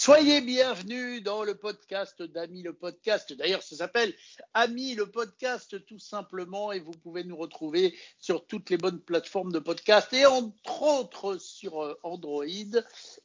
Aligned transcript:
Soyez 0.00 0.40
bienvenus 0.40 1.24
dans 1.24 1.42
le 1.42 1.56
podcast 1.56 2.22
d'Ami 2.22 2.62
le 2.62 2.72
podcast. 2.72 3.32
D'ailleurs, 3.32 3.64
ça 3.64 3.74
s'appelle 3.74 4.14
Ami 4.54 4.94
le 4.94 5.10
podcast 5.10 5.84
tout 5.86 5.98
simplement 5.98 6.70
et 6.70 6.78
vous 6.78 6.92
pouvez 6.92 7.24
nous 7.24 7.36
retrouver 7.36 7.98
sur 8.20 8.46
toutes 8.46 8.70
les 8.70 8.76
bonnes 8.76 9.00
plateformes 9.00 9.50
de 9.50 9.58
podcast 9.58 10.12
et 10.12 10.24
entre 10.24 10.82
autres 10.82 11.38
sur 11.38 11.82
euh, 11.82 11.98
Android 12.04 12.44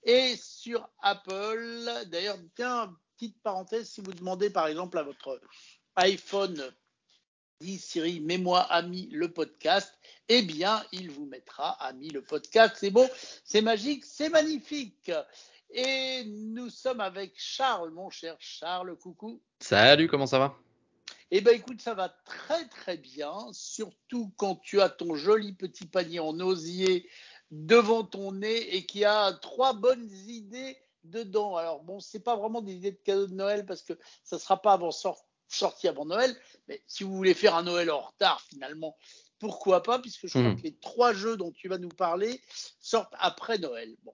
et 0.02 0.36
sur 0.36 0.90
Apple. 1.04 1.92
D'ailleurs, 2.08 2.40
tiens, 2.56 2.98
petite 3.18 3.40
parenthèse, 3.44 3.92
si 3.92 4.02
vous 4.02 4.14
demandez 4.14 4.50
par 4.50 4.66
exemple 4.66 4.98
à 4.98 5.04
votre 5.04 5.40
iPhone 5.98 6.74
dit 7.62 7.78
Siri, 7.78 8.20
mets-moi 8.20 8.60
Ami 8.60 9.08
le 9.12 9.32
podcast, 9.32 9.94
eh 10.28 10.42
bien, 10.42 10.84
il 10.92 11.12
vous 11.12 11.26
mettra 11.26 11.72
Ami 11.84 12.10
le 12.10 12.22
podcast. 12.22 12.76
C'est 12.80 12.90
beau, 12.90 13.06
c'est 13.46 13.62
magique, 13.62 14.04
c'est 14.06 14.30
magnifique. 14.30 15.12
Et 15.76 16.26
nous 16.26 16.70
sommes 16.70 17.00
avec 17.00 17.34
Charles, 17.36 17.90
mon 17.90 18.12
cher 18.12 18.36
Charles. 18.38 18.96
Coucou. 18.96 19.42
Salut, 19.60 20.08
comment 20.08 20.28
ça 20.28 20.38
va? 20.38 20.56
Eh 21.32 21.42
bien, 21.42 21.54
écoute, 21.54 21.82
ça 21.82 21.96
va 21.96 22.10
très 22.10 22.68
très 22.68 22.96
bien, 22.96 23.34
surtout 23.54 24.32
quand 24.38 24.58
tu 24.58 24.82
as 24.82 24.90
ton 24.90 25.16
joli 25.16 25.54
petit 25.54 25.88
panier 25.88 26.20
en 26.20 26.40
osier 26.40 27.10
devant 27.50 28.04
ton 28.04 28.34
nez 28.34 28.76
et 28.76 28.86
qui 28.86 29.04
a 29.04 29.34
trois 29.34 29.74
bonnes 29.74 30.12
idées 30.28 30.78
dedans. 31.04 31.56
Alors 31.56 31.82
bon, 31.82 32.00
c'est 32.00 32.24
pas 32.24 32.36
vraiment 32.36 32.62
des 32.62 32.74
idées 32.74 32.92
de 32.92 33.02
cadeaux 33.04 33.26
de 33.26 33.34
Noël 33.34 33.66
parce 33.66 33.82
que 33.82 33.94
ça 34.24 34.38
sera 34.38 34.62
pas 34.62 34.74
avant 34.74 34.92
sorti 35.48 35.88
avant 35.88 36.06
Noël, 36.06 36.36
mais 36.68 36.84
si 36.86 37.04
vous 37.04 37.16
voulez 37.16 37.34
faire 37.34 37.56
un 37.56 37.64
Noël 37.64 37.90
en 37.90 38.02
retard 38.02 38.42
finalement, 38.42 38.96
pourquoi 39.44 39.84
pas, 39.84 40.00
puisque 40.00 40.28
je 40.28 40.40
crois 40.40 40.42
hmm. 40.42 40.56
que 40.56 40.64
les 40.64 40.76
trois 40.82 41.14
jeux 41.14 41.36
dont 41.36 41.52
tu 41.52 41.68
vas 41.68 41.78
nous 41.78 41.90
parler 41.90 42.40
sortent 42.80 43.14
après 43.20 43.58
Noël. 43.58 43.90
Bon 44.04 44.14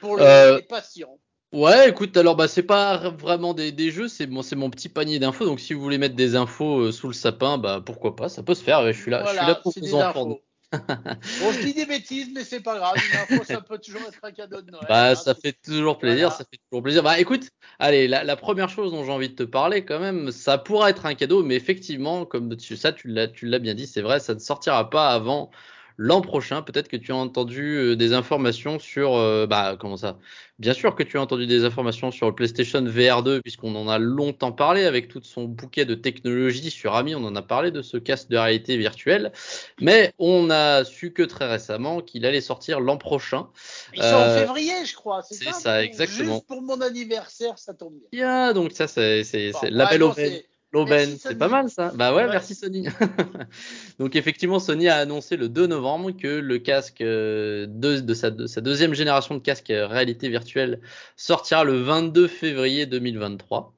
pour 0.00 0.16
les, 0.16 0.24
euh, 0.24 0.60
patients. 0.68 1.18
Ouais, 1.52 1.88
écoute, 1.88 2.16
alors 2.16 2.36
bah 2.36 2.46
c'est 2.46 2.62
pas 2.62 3.10
vraiment 3.10 3.54
des, 3.54 3.72
des 3.72 3.90
jeux, 3.90 4.06
c'est 4.06 4.26
mon, 4.26 4.42
c'est 4.42 4.54
mon 4.54 4.70
petit 4.70 4.88
panier 4.88 5.18
d'infos. 5.18 5.46
Donc 5.46 5.58
si 5.58 5.74
vous 5.74 5.80
voulez 5.80 5.98
mettre 5.98 6.14
des 6.14 6.36
infos 6.36 6.78
euh, 6.78 6.92
sous 6.92 7.08
le 7.08 7.14
sapin, 7.14 7.58
bah 7.58 7.82
pourquoi 7.84 8.14
pas, 8.14 8.28
ça 8.28 8.42
peut 8.42 8.54
se 8.54 8.62
faire. 8.62 8.86
Je 8.86 8.98
suis 9.00 9.10
là, 9.10 9.24
je 9.24 9.30
suis 9.30 9.38
là 9.38 9.54
pour 9.56 9.72
vous 9.74 9.94
en 9.94 10.38
bon, 10.72 11.52
je 11.52 11.62
dis 11.64 11.74
des 11.74 11.86
bêtises, 11.86 12.28
mais 12.34 12.44
c'est 12.44 12.60
pas 12.60 12.76
grave. 12.76 12.94
Une 12.96 13.18
info, 13.18 13.44
ça 13.44 13.60
peut 13.60 13.78
toujours 13.78 14.02
être 14.02 14.18
un 14.22 14.32
cadeau 14.32 14.60
de 14.60 14.70
Noël. 14.70 14.86
Bah, 14.88 15.10
hein, 15.10 15.14
ça 15.14 15.34
fait 15.34 15.56
toujours 15.64 15.98
plaisir. 15.98 16.30
Ça 16.32 16.44
fait 16.44 16.60
toujours 16.70 16.82
plaisir. 16.82 17.02
Bah, 17.02 17.18
écoute, 17.18 17.48
allez, 17.78 18.06
la, 18.06 18.22
la 18.24 18.36
première 18.36 18.68
chose 18.68 18.92
dont 18.92 19.04
j'ai 19.04 19.12
envie 19.12 19.30
de 19.30 19.34
te 19.34 19.44
parler, 19.44 19.84
quand 19.84 19.98
même, 19.98 20.30
ça 20.30 20.58
pourra 20.58 20.90
être 20.90 21.06
un 21.06 21.14
cadeau, 21.14 21.42
mais 21.42 21.54
effectivement, 21.56 22.26
comme 22.26 22.56
tu, 22.56 22.76
ça, 22.76 22.92
tu 22.92 23.08
l'as, 23.08 23.28
tu 23.28 23.46
l'as 23.46 23.58
bien 23.58 23.74
dit, 23.74 23.86
c'est 23.86 24.02
vrai, 24.02 24.20
ça 24.20 24.34
ne 24.34 24.40
sortira 24.40 24.90
pas 24.90 25.08
avant 25.08 25.50
l'an 25.98 26.20
prochain. 26.22 26.62
Peut-être 26.62 26.88
que 26.88 26.96
tu 26.96 27.12
as 27.12 27.16
entendu 27.16 27.76
euh, 27.76 27.96
des 27.96 28.14
informations 28.14 28.78
sur, 28.78 29.16
euh, 29.16 29.46
bah, 29.46 29.76
comment 29.78 29.96
ça? 29.96 30.16
Bien 30.58 30.72
sûr 30.72 30.94
que 30.94 31.02
tu 31.02 31.18
as 31.18 31.20
entendu 31.20 31.46
des 31.46 31.64
informations 31.64 32.10
sur 32.10 32.26
le 32.26 32.34
PlayStation 32.34 32.82
VR 32.82 33.22
2, 33.22 33.42
puisqu'on 33.42 33.74
en 33.74 33.88
a 33.88 33.98
longtemps 33.98 34.52
parlé 34.52 34.84
avec 34.84 35.08
tout 35.08 35.20
son 35.22 35.44
bouquet 35.44 35.84
de 35.84 35.94
technologies 35.94 36.70
sur 36.70 36.94
Ami. 36.94 37.14
On 37.14 37.24
en 37.24 37.36
a 37.36 37.42
parlé 37.42 37.70
de 37.70 37.82
ce 37.82 37.96
casque 37.96 38.28
de 38.28 38.38
réalité 38.38 38.76
virtuelle, 38.76 39.32
mais 39.80 40.12
on 40.18 40.50
a 40.50 40.84
su 40.84 41.12
que 41.12 41.22
très 41.22 41.48
récemment 41.48 42.00
qu'il 42.00 42.24
allait 42.24 42.40
sortir 42.40 42.80
l'an 42.80 42.96
prochain. 42.96 43.48
Ils 43.94 44.02
sont 44.02 44.08
en 44.08 44.20
euh, 44.20 44.38
février, 44.38 44.84
je 44.84 44.94
crois. 44.94 45.22
C'est 45.22 45.44
ça, 45.44 45.52
ça, 45.52 45.84
exactement. 45.84 46.34
Juste 46.34 46.46
pour 46.46 46.62
mon 46.62 46.80
anniversaire, 46.80 47.58
ça 47.58 47.74
tombe 47.74 47.94
bien. 48.12 48.20
Yeah, 48.20 48.52
donc 48.52 48.72
ça, 48.72 48.86
c'est 48.86 49.24
la 49.70 49.86
belle 49.86 50.02
aubaine. 50.04 50.40
L'aubaine, 50.72 51.16
c'est 51.18 51.38
pas 51.38 51.48
mal 51.48 51.70
ça. 51.70 51.92
Bah 51.94 52.14
ouais, 52.14 52.26
merci 52.26 52.54
Sony. 52.54 52.86
Donc 53.98 54.16
effectivement, 54.16 54.58
Sony 54.58 54.88
a 54.88 54.96
annoncé 54.96 55.36
le 55.36 55.48
2 55.48 55.66
novembre 55.66 56.10
que 56.10 56.28
le 56.28 56.58
casque 56.58 57.00
euh, 57.00 57.66
de, 57.66 58.14
sa, 58.14 58.30
deuxième 58.30 58.92
génération 58.92 59.34
de 59.34 59.40
casque 59.40 59.68
réalité 59.70 60.28
virtuelle 60.28 60.80
sortira 61.16 61.64
le 61.64 61.80
22 61.80 62.28
février 62.28 62.84
2023. 62.84 63.72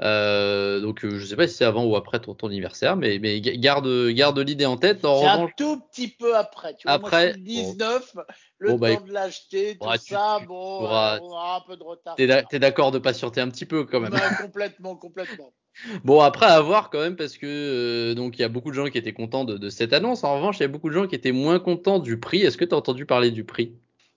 Euh, 0.00 0.78
donc 0.78 1.04
euh, 1.04 1.18
je 1.18 1.26
sais 1.26 1.34
pas 1.34 1.48
si 1.48 1.56
c'est 1.56 1.64
avant 1.64 1.84
ou 1.84 1.96
après 1.96 2.20
ton, 2.20 2.34
anniversaire, 2.46 2.96
mais, 2.96 3.18
mais 3.18 3.40
garde, 3.40 4.10
garde 4.10 4.38
l'idée 4.38 4.66
en 4.66 4.76
tête. 4.76 5.00
C'est 5.02 5.26
un 5.26 5.48
tout 5.56 5.80
petit 5.90 6.08
peu 6.08 6.36
après. 6.36 6.74
Tu 6.74 6.86
vois, 6.86 6.92
après, 6.92 7.32
moi, 7.32 7.36
19, 7.38 8.14
le 8.58 8.76
bah, 8.76 8.94
temps 8.94 9.04
de 9.06 9.12
l'acheter, 9.12 9.78
tout 9.80 9.88
ça, 9.98 10.40
bon, 10.46 10.82
on 10.82 10.84
aura 10.84 11.56
un 11.56 11.60
peu 11.66 11.76
de 11.76 11.82
retard. 11.82 12.16
T'es 12.16 12.58
d'accord 12.58 12.92
de 12.92 12.98
patienter 12.98 13.40
un 13.40 13.48
petit 13.48 13.66
peu 13.66 13.84
quand 13.84 14.00
même. 14.00 14.12
complètement, 14.42 14.94
complètement. 14.94 15.52
Bon, 16.04 16.20
après 16.20 16.46
à 16.46 16.60
voir 16.60 16.90
quand 16.90 17.00
même 17.00 17.16
parce 17.16 17.36
que 17.36 17.46
euh, 17.46 18.14
donc 18.14 18.38
il 18.38 18.42
y 18.42 18.44
a 18.44 18.48
beaucoup 18.48 18.70
de 18.70 18.74
gens 18.74 18.86
qui 18.86 18.98
étaient 18.98 19.12
contents 19.12 19.44
de, 19.44 19.56
de, 19.56 19.68
cette 19.68 19.92
annonce. 19.92 20.24
En 20.24 20.34
revanche, 20.34 20.58
il 20.58 20.62
y 20.62 20.64
a 20.64 20.68
beaucoup 20.68 20.88
de 20.88 20.94
gens 20.94 21.06
qui 21.06 21.14
étaient 21.14 21.32
moins 21.32 21.58
contents 21.58 21.98
du 21.98 22.18
prix. 22.18 22.42
Est-ce 22.42 22.56
que 22.56 22.64
tu 22.64 22.74
as 22.74 22.78
entendu 22.78 23.06
parler 23.06 23.30
du 23.30 23.44
prix? 23.44 23.72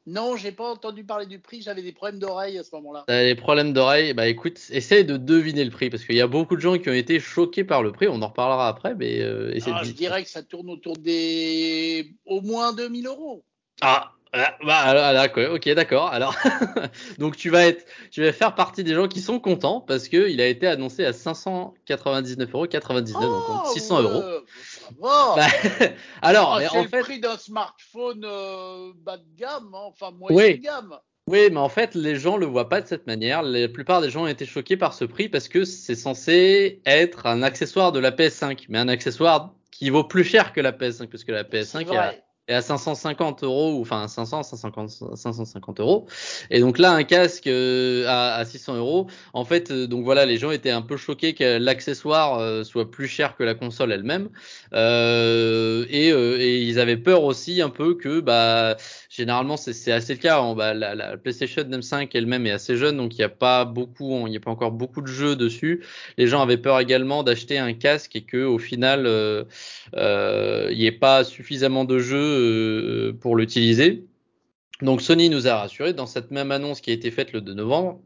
Non, 0.08 0.36
j'ai 0.36 0.52
pas 0.52 0.72
entendu 0.72 1.04
parler 1.04 1.28
du 1.28 1.38
prix. 1.38 1.62
J'avais 1.62 1.84
des 1.84 1.92
problèmes 1.92 2.20
d'oreille 2.20 2.58
à 2.58 2.64
ce 2.64 2.76
moment-là. 2.76 3.04
T'as 3.06 3.24
des 3.24 3.36
problèmes 3.36 3.72
d'oreille 3.72 4.14
Bah 4.14 4.28
écoute, 4.28 4.60
essaye 4.72 5.06
de 5.06 5.16
deviner 5.16 5.64
le 5.64 5.70
prix 5.70 5.92
parce 5.92 6.04
qu'il 6.04 6.16
y 6.16 6.22
a 6.22 6.28
beaucoup 6.28 6.56
de 6.56 6.62
gens 6.62 6.78
qui 6.80 6.90
ont 6.90 6.94
été 6.94 7.20
choqués 7.20 7.64
par 7.64 7.84
le 7.84 7.92
prix. 7.92 8.08
On 8.08 8.22
en 8.22 8.28
reparlera 8.28 8.68
après, 8.68 8.96
mais 8.96 9.22
euh, 9.22 9.54
ah, 9.68 9.84
je 9.84 9.92
dirais 9.92 10.24
que 10.24 10.30
ça 10.30 10.42
tourne 10.42 10.70
autour 10.72 10.98
des 10.98 12.16
au 12.26 12.42
moins 12.42 12.74
2000 12.74 13.06
euros. 13.06 13.44
Ah, 13.82 14.14
ah, 14.34 14.58
bah, 14.64 14.78
alors, 14.78 15.26
ok, 15.54 15.70
d'accord. 15.74 16.08
Alors, 16.08 16.36
donc 17.18 17.36
tu 17.36 17.50
vas 17.50 17.66
être, 17.66 17.86
tu 18.12 18.24
vas 18.24 18.32
faire 18.32 18.56
partie 18.56 18.84
des 18.84 18.94
gens 18.94 19.08
qui 19.08 19.20
sont 19.20 19.40
contents 19.40 19.82
parce 19.82 20.08
que 20.08 20.30
il 20.30 20.40
a 20.40 20.48
été 20.48 20.68
annoncé 20.68 21.04
à 21.04 21.12
599 21.12 22.50
euros, 22.54 22.68
99, 22.68 23.22
donc 23.22 23.68
600 23.68 24.02
euros. 24.02 24.24
Bah, 25.00 25.38
alors, 26.22 26.60
c'est 26.60 26.78
en 26.78 26.84
le 26.84 26.90
prix 26.90 27.22
d'un 27.22 27.38
smartphone 27.38 28.26
euh, 28.26 28.92
bas 28.98 29.16
de 29.16 29.24
gamme, 29.38 29.72
hein, 29.74 29.86
enfin 29.86 30.12
moyen 30.12 30.52
de 30.52 30.62
gamme. 30.62 30.98
Oui, 31.28 31.50
mais 31.50 31.60
en 31.60 31.70
fait, 31.70 31.96
les 31.96 32.18
gens 32.18 32.36
le 32.36 32.46
voient 32.46 32.68
pas 32.68 32.82
de 32.82 32.88
cette 32.88 33.08
manière. 33.08 33.42
La 33.42 33.70
plupart 33.70 34.02
des 34.02 34.10
gens 34.10 34.24
ont 34.24 34.28
été 34.28 34.46
choqués 34.46 34.76
par 34.76 34.94
ce 34.94 35.06
prix 35.06 35.30
parce 35.30 35.48
que 35.48 35.64
c'est 35.64 35.96
censé 35.96 36.82
être 36.86 37.26
un 37.26 37.42
accessoire 37.42 37.94
de 37.94 38.00
la 38.00 38.12
PS5, 38.12 38.66
mais 38.68 38.80
un 38.80 38.90
accessoire 38.90 39.54
qui 39.72 39.90
vaut 39.90 40.04
plus 40.04 40.26
cher 40.26 40.52
que 40.52 40.60
la 40.60 40.74
PS5 40.74 41.08
parce 41.08 41.24
que 41.24 41.32
la 41.32 41.46
PS5 41.46 41.90
est 41.90 42.24
et 42.48 42.54
à 42.54 42.62
550 42.62 43.44
euros, 43.44 43.78
ou 43.78 43.82
enfin 43.82 44.08
500, 44.08 44.44
550, 44.44 45.16
550 45.16 45.80
euros. 45.80 46.08
Et 46.50 46.60
donc 46.60 46.80
là, 46.80 46.92
un 46.92 47.04
casque 47.04 47.46
euh, 47.46 48.06
à, 48.08 48.36
à, 48.36 48.46
600 48.46 48.78
euros. 48.78 49.08
En 49.34 49.46
fait, 49.46 49.70
euh, 49.72 49.86
donc 49.86 50.04
voilà, 50.04 50.26
les 50.26 50.38
gens 50.38 50.50
étaient 50.50 50.72
un 50.72 50.82
peu 50.82 50.98
choqués 50.98 51.34
que 51.34 51.60
l'accessoire 51.60 52.40
euh, 52.40 52.64
soit 52.64 52.90
plus 52.90 53.08
cher 53.08 53.36
que 53.36 53.44
la 53.44 53.54
console 53.54 53.92
elle-même. 53.92 54.30
Et, 54.74 56.10
et, 56.10 56.62
ils 56.62 56.80
avaient 56.80 56.98
peur 56.98 57.24
aussi 57.24 57.62
un 57.62 57.70
peu 57.70 57.96
que, 57.96 58.20
bah, 58.20 58.76
généralement, 59.10 59.56
c'est 59.56 59.92
assez 59.92 60.14
le 60.16 60.20
cas. 60.20 60.42
Bah, 60.56 60.74
la, 60.74 60.96
la, 60.96 61.18
PlayStation 61.18 61.62
M5 61.62 62.10
elle-même 62.14 62.48
est 62.48 62.52
assez 62.52 62.76
jeune, 62.76 62.98
donc 62.98 63.14
il 63.14 63.20
n'y 63.20 63.26
a 63.26 63.30
pas 63.30 63.66
beaucoup, 63.66 64.26
il 64.26 64.32
n'y 64.32 64.38
a 64.38 64.40
pas 64.40 64.52
encore 64.52 64.72
beaucoup 64.72 65.02
de 65.02 65.08
jeux 65.08 65.36
dessus. 65.36 65.84
Les 66.18 66.26
gens 66.26 66.42
avaient 66.42 66.58
peur 66.58 66.80
également 66.80 67.22
d'acheter 67.24 67.60
un 67.60 67.74
casque 67.74 68.16
et 68.16 68.22
que 68.24 68.44
au 68.44 68.58
final, 68.58 69.02
il 69.94 70.78
n'y 70.78 70.86
ait 70.86 70.92
pas 70.92 71.24
suffisamment 71.24 71.86
de 71.86 72.00
jeux 72.00 72.31
euh, 72.32 73.14
pour 73.14 73.36
l'utiliser. 73.36 74.06
Donc 74.82 75.02
Sony 75.02 75.30
nous 75.30 75.48
a 75.48 75.56
rassuré 75.56 75.94
dans 75.94 76.08
cette 76.08 76.32
même 76.32 76.52
annonce 76.52 76.82
qui 76.82 76.90
a 76.90 76.94
été 76.94 77.12
faite 77.12 77.34
le 77.34 77.42
2 77.42 77.54
novembre. 77.54 78.00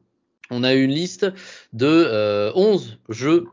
On 0.51 0.63
a 0.63 0.73
une 0.73 0.91
liste 0.91 1.25
de 1.73 2.51
11 2.55 2.99
euh, 3.09 3.13
jeux 3.13 3.45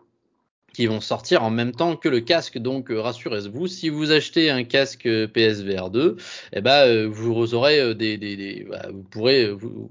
qui 0.75 0.87
vont 0.87 1.03
sortir 1.03 1.43
en 1.43 1.51
même 1.51 1.73
temps 1.73 1.97
que 1.97 2.09
le 2.09 2.21
casque. 2.21 2.59
Donc 2.59 2.91
euh, 2.91 3.01
rassurez-vous, 3.01 3.67
si 3.67 3.91
vous 3.91 4.11
achetez 4.11 4.51
un 4.51 4.65
casque 4.65 5.09
PSVR 5.33 5.91
2, 5.91 6.17
eh 6.55 6.61
ben 6.61 7.07
vous 7.07 7.55
aurez 7.55 7.95
des, 7.95 8.67
bah, 8.69 8.87
vous 8.91 9.03
pourrez 9.03 9.51
vous, 9.51 9.89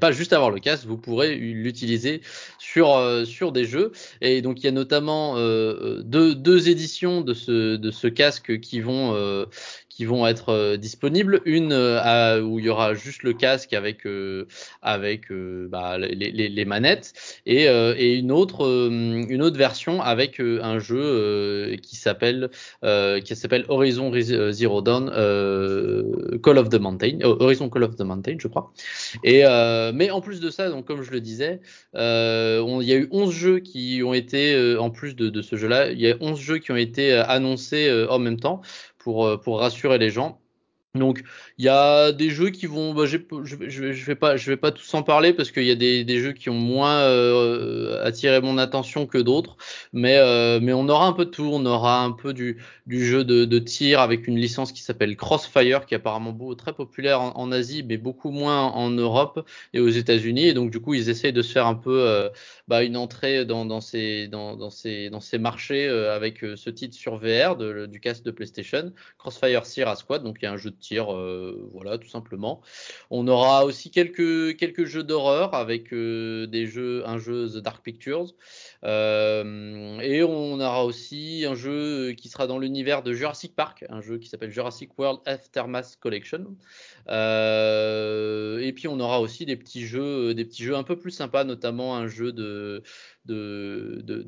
pas 0.00 0.12
juste 0.12 0.32
avoir 0.32 0.50
le 0.50 0.60
casque, 0.60 0.86
vous 0.86 0.96
pourrez 0.96 1.34
l'utiliser 1.34 2.22
sur 2.58 2.98
sur 3.26 3.52
des 3.52 3.64
jeux. 3.64 3.92
Et 4.20 4.40
donc 4.42 4.60
il 4.60 4.64
y 4.64 4.68
a 4.68 4.72
notamment 4.72 5.36
deux, 5.36 6.34
deux 6.34 6.68
éditions 6.68 7.20
de 7.20 7.34
ce 7.34 7.76
de 7.76 7.90
ce 7.90 8.08
casque 8.08 8.60
qui 8.60 8.80
vont 8.80 9.14
qui 9.94 10.04
vont 10.04 10.26
être 10.26 10.48
euh, 10.50 10.76
disponibles. 10.76 11.40
Une 11.44 11.72
euh, 11.72 12.40
où 12.40 12.58
il 12.58 12.64
y 12.64 12.68
aura 12.68 12.94
juste 12.94 13.22
le 13.22 13.32
casque 13.34 13.72
avec 13.72 14.06
euh, 14.06 14.46
avec 14.80 15.32
bah, 15.32 15.98
les, 15.98 16.30
les, 16.30 16.48
les, 16.48 16.64
manettes 16.64 17.12
et, 17.46 17.64
et 17.64 18.14
une 18.14 18.32
autre 18.32 18.66
une 18.66 19.42
autre 19.42 19.56
version 19.56 20.00
avec 20.00 20.40
un 20.40 20.78
jeu 20.78 21.76
qui 21.82 21.96
s'appelle 21.96 22.50
qui 22.82 23.36
s'appelle 23.36 23.64
Horizon 23.68 24.12
Zero 24.52 24.82
Dawn 24.82 25.10
Call 26.42 26.58
of 26.58 26.68
the 26.68 26.80
Mountain 26.80 27.18
Horizon 27.22 27.68
Call 27.68 27.84
of 27.84 27.96
the 27.96 28.02
Mountain 28.02 28.36
je 28.38 28.48
crois. 28.48 28.72
Et 29.24 29.42
mais 29.94 30.10
en 30.10 30.20
plus 30.20 30.40
de 30.40 30.50
ça 30.50 30.68
donc 30.68 30.86
comme 30.86 31.02
je 31.02 31.10
le 31.10 31.20
disais 31.20 31.60
on, 31.94 32.80
il 32.80 32.88
y 32.88 32.92
a 32.92 32.96
eu 32.96 33.08
11 33.10 33.32
jeux 33.32 33.58
qui 33.58 34.02
ont 34.04 34.14
été 34.14 34.76
en 34.78 34.90
plus 34.90 35.14
de, 35.14 35.28
de 35.28 35.42
ce 35.42 35.56
jeu 35.56 35.68
là 35.68 35.90
il 35.90 36.00
y 36.00 36.10
a 36.10 36.16
11 36.20 36.38
jeux 36.38 36.58
qui 36.58 36.72
ont 36.72 36.76
été 36.76 37.12
annoncés 37.12 38.06
en 38.08 38.18
même 38.18 38.38
temps 38.38 38.62
pour, 39.02 39.26
euh, 39.26 39.38
pour 39.38 39.60
rassurer 39.60 39.98
les 39.98 40.10
gens. 40.10 40.41
Donc 40.94 41.24
il 41.56 41.64
y 41.64 41.70
a 41.70 42.12
des 42.12 42.28
jeux 42.28 42.50
qui 42.50 42.66
vont, 42.66 42.92
bah, 42.92 43.06
je, 43.06 43.16
je, 43.44 44.04
vais 44.04 44.14
pas, 44.14 44.36
je 44.36 44.50
vais 44.50 44.58
pas 44.58 44.72
tous 44.72 44.92
en 44.92 45.02
parler 45.02 45.32
parce 45.32 45.50
qu'il 45.50 45.64
y 45.64 45.70
a 45.70 45.74
des, 45.74 46.18
jeux 46.20 46.32
qui 46.32 46.50
ont 46.50 46.54
moins 46.54 46.98
euh, 46.98 48.04
attiré 48.04 48.42
mon 48.42 48.58
attention 48.58 49.06
que 49.06 49.16
d'autres, 49.16 49.56
mais 49.94 50.18
euh, 50.18 50.60
on 50.60 50.86
aura 50.90 51.06
un 51.06 51.14
peu 51.14 51.24
de 51.24 51.30
tout, 51.30 51.48
on 51.50 51.64
aura 51.64 52.02
un 52.02 52.12
peu 52.12 52.34
du, 52.34 52.58
jeu 52.86 53.24
de, 53.24 53.58
tir 53.58 54.00
avec 54.00 54.28
une 54.28 54.36
licence 54.36 54.70
qui 54.70 54.82
s'appelle 54.82 55.16
Crossfire 55.16 55.86
qui 55.86 55.94
est 55.94 55.96
apparemment 55.96 56.32
beau, 56.32 56.54
très 56.54 56.74
populaire 56.74 57.22
en, 57.22 57.52
Asie, 57.52 57.82
mais 57.82 57.96
beaucoup 57.96 58.30
moins 58.30 58.66
en 58.66 58.90
Europe 58.90 59.48
et 59.72 59.80
aux 59.80 59.88
États-Unis, 59.88 60.48
et 60.48 60.54
donc 60.54 60.70
du 60.70 60.80
coup 60.80 60.92
ils 60.92 61.08
essayent 61.08 61.32
de 61.32 61.42
se 61.42 61.52
faire 61.52 61.66
un 61.66 61.74
peu 61.74 62.06
euh, 62.06 62.28
bah, 62.68 62.82
une 62.82 62.98
entrée 62.98 63.46
dans, 63.46 63.80
ces 63.80 64.28
dans, 64.28 64.56
dans 64.56 64.70
ces 64.70 65.10
dans 65.10 65.20
ces 65.20 65.38
marchés 65.38 65.86
euh, 65.88 66.14
avec 66.14 66.44
euh, 66.44 66.56
ce 66.56 66.70
titre 66.70 66.96
sur 66.96 67.16
VR 67.16 67.56
de, 67.56 67.86
du 67.86 68.00
casque 68.00 68.24
de 68.24 68.30
PlayStation, 68.30 68.92
Crossfire 69.18 69.64
Sierra 69.64 69.96
Squad, 69.96 70.22
donc 70.22 70.38
il 70.40 70.44
y 70.44 70.48
a 70.48 70.52
un 70.52 70.56
jeu 70.56 70.70
de 70.70 70.81
euh, 70.90 71.68
voilà, 71.72 71.98
tout 71.98 72.08
simplement. 72.08 72.60
On 73.10 73.28
aura 73.28 73.64
aussi 73.64 73.90
quelques, 73.90 74.56
quelques 74.56 74.84
jeux 74.84 75.02
d'horreur 75.02 75.54
avec 75.54 75.92
euh, 75.92 76.46
des 76.46 76.66
jeux, 76.66 77.02
un 77.06 77.18
jeu 77.18 77.48
The 77.48 77.58
Dark 77.58 77.82
Pictures. 77.82 78.34
Euh, 78.84 80.00
et 80.00 80.22
on 80.22 80.60
aura 80.60 80.84
aussi 80.84 81.44
un 81.48 81.54
jeu 81.54 82.12
qui 82.12 82.28
sera 82.28 82.46
dans 82.46 82.58
l'univers 82.58 83.02
de 83.02 83.12
Jurassic 83.12 83.54
Park, 83.54 83.84
un 83.88 84.00
jeu 84.00 84.18
qui 84.18 84.28
s'appelle 84.28 84.50
Jurassic 84.50 84.98
World 84.98 85.20
Aftermath 85.26 85.96
Collection. 86.00 86.46
Et 88.62 88.72
puis 88.72 88.88
on 88.88 88.98
aura 89.00 89.20
aussi 89.20 89.46
des 89.46 89.56
petits 89.56 89.86
jeux, 89.86 90.34
des 90.34 90.44
petits 90.44 90.62
jeux 90.64 90.76
un 90.76 90.82
peu 90.82 90.96
plus 90.96 91.10
sympas, 91.10 91.44
notamment 91.44 91.96
un 91.96 92.06
jeu 92.06 92.32
de 92.32 92.82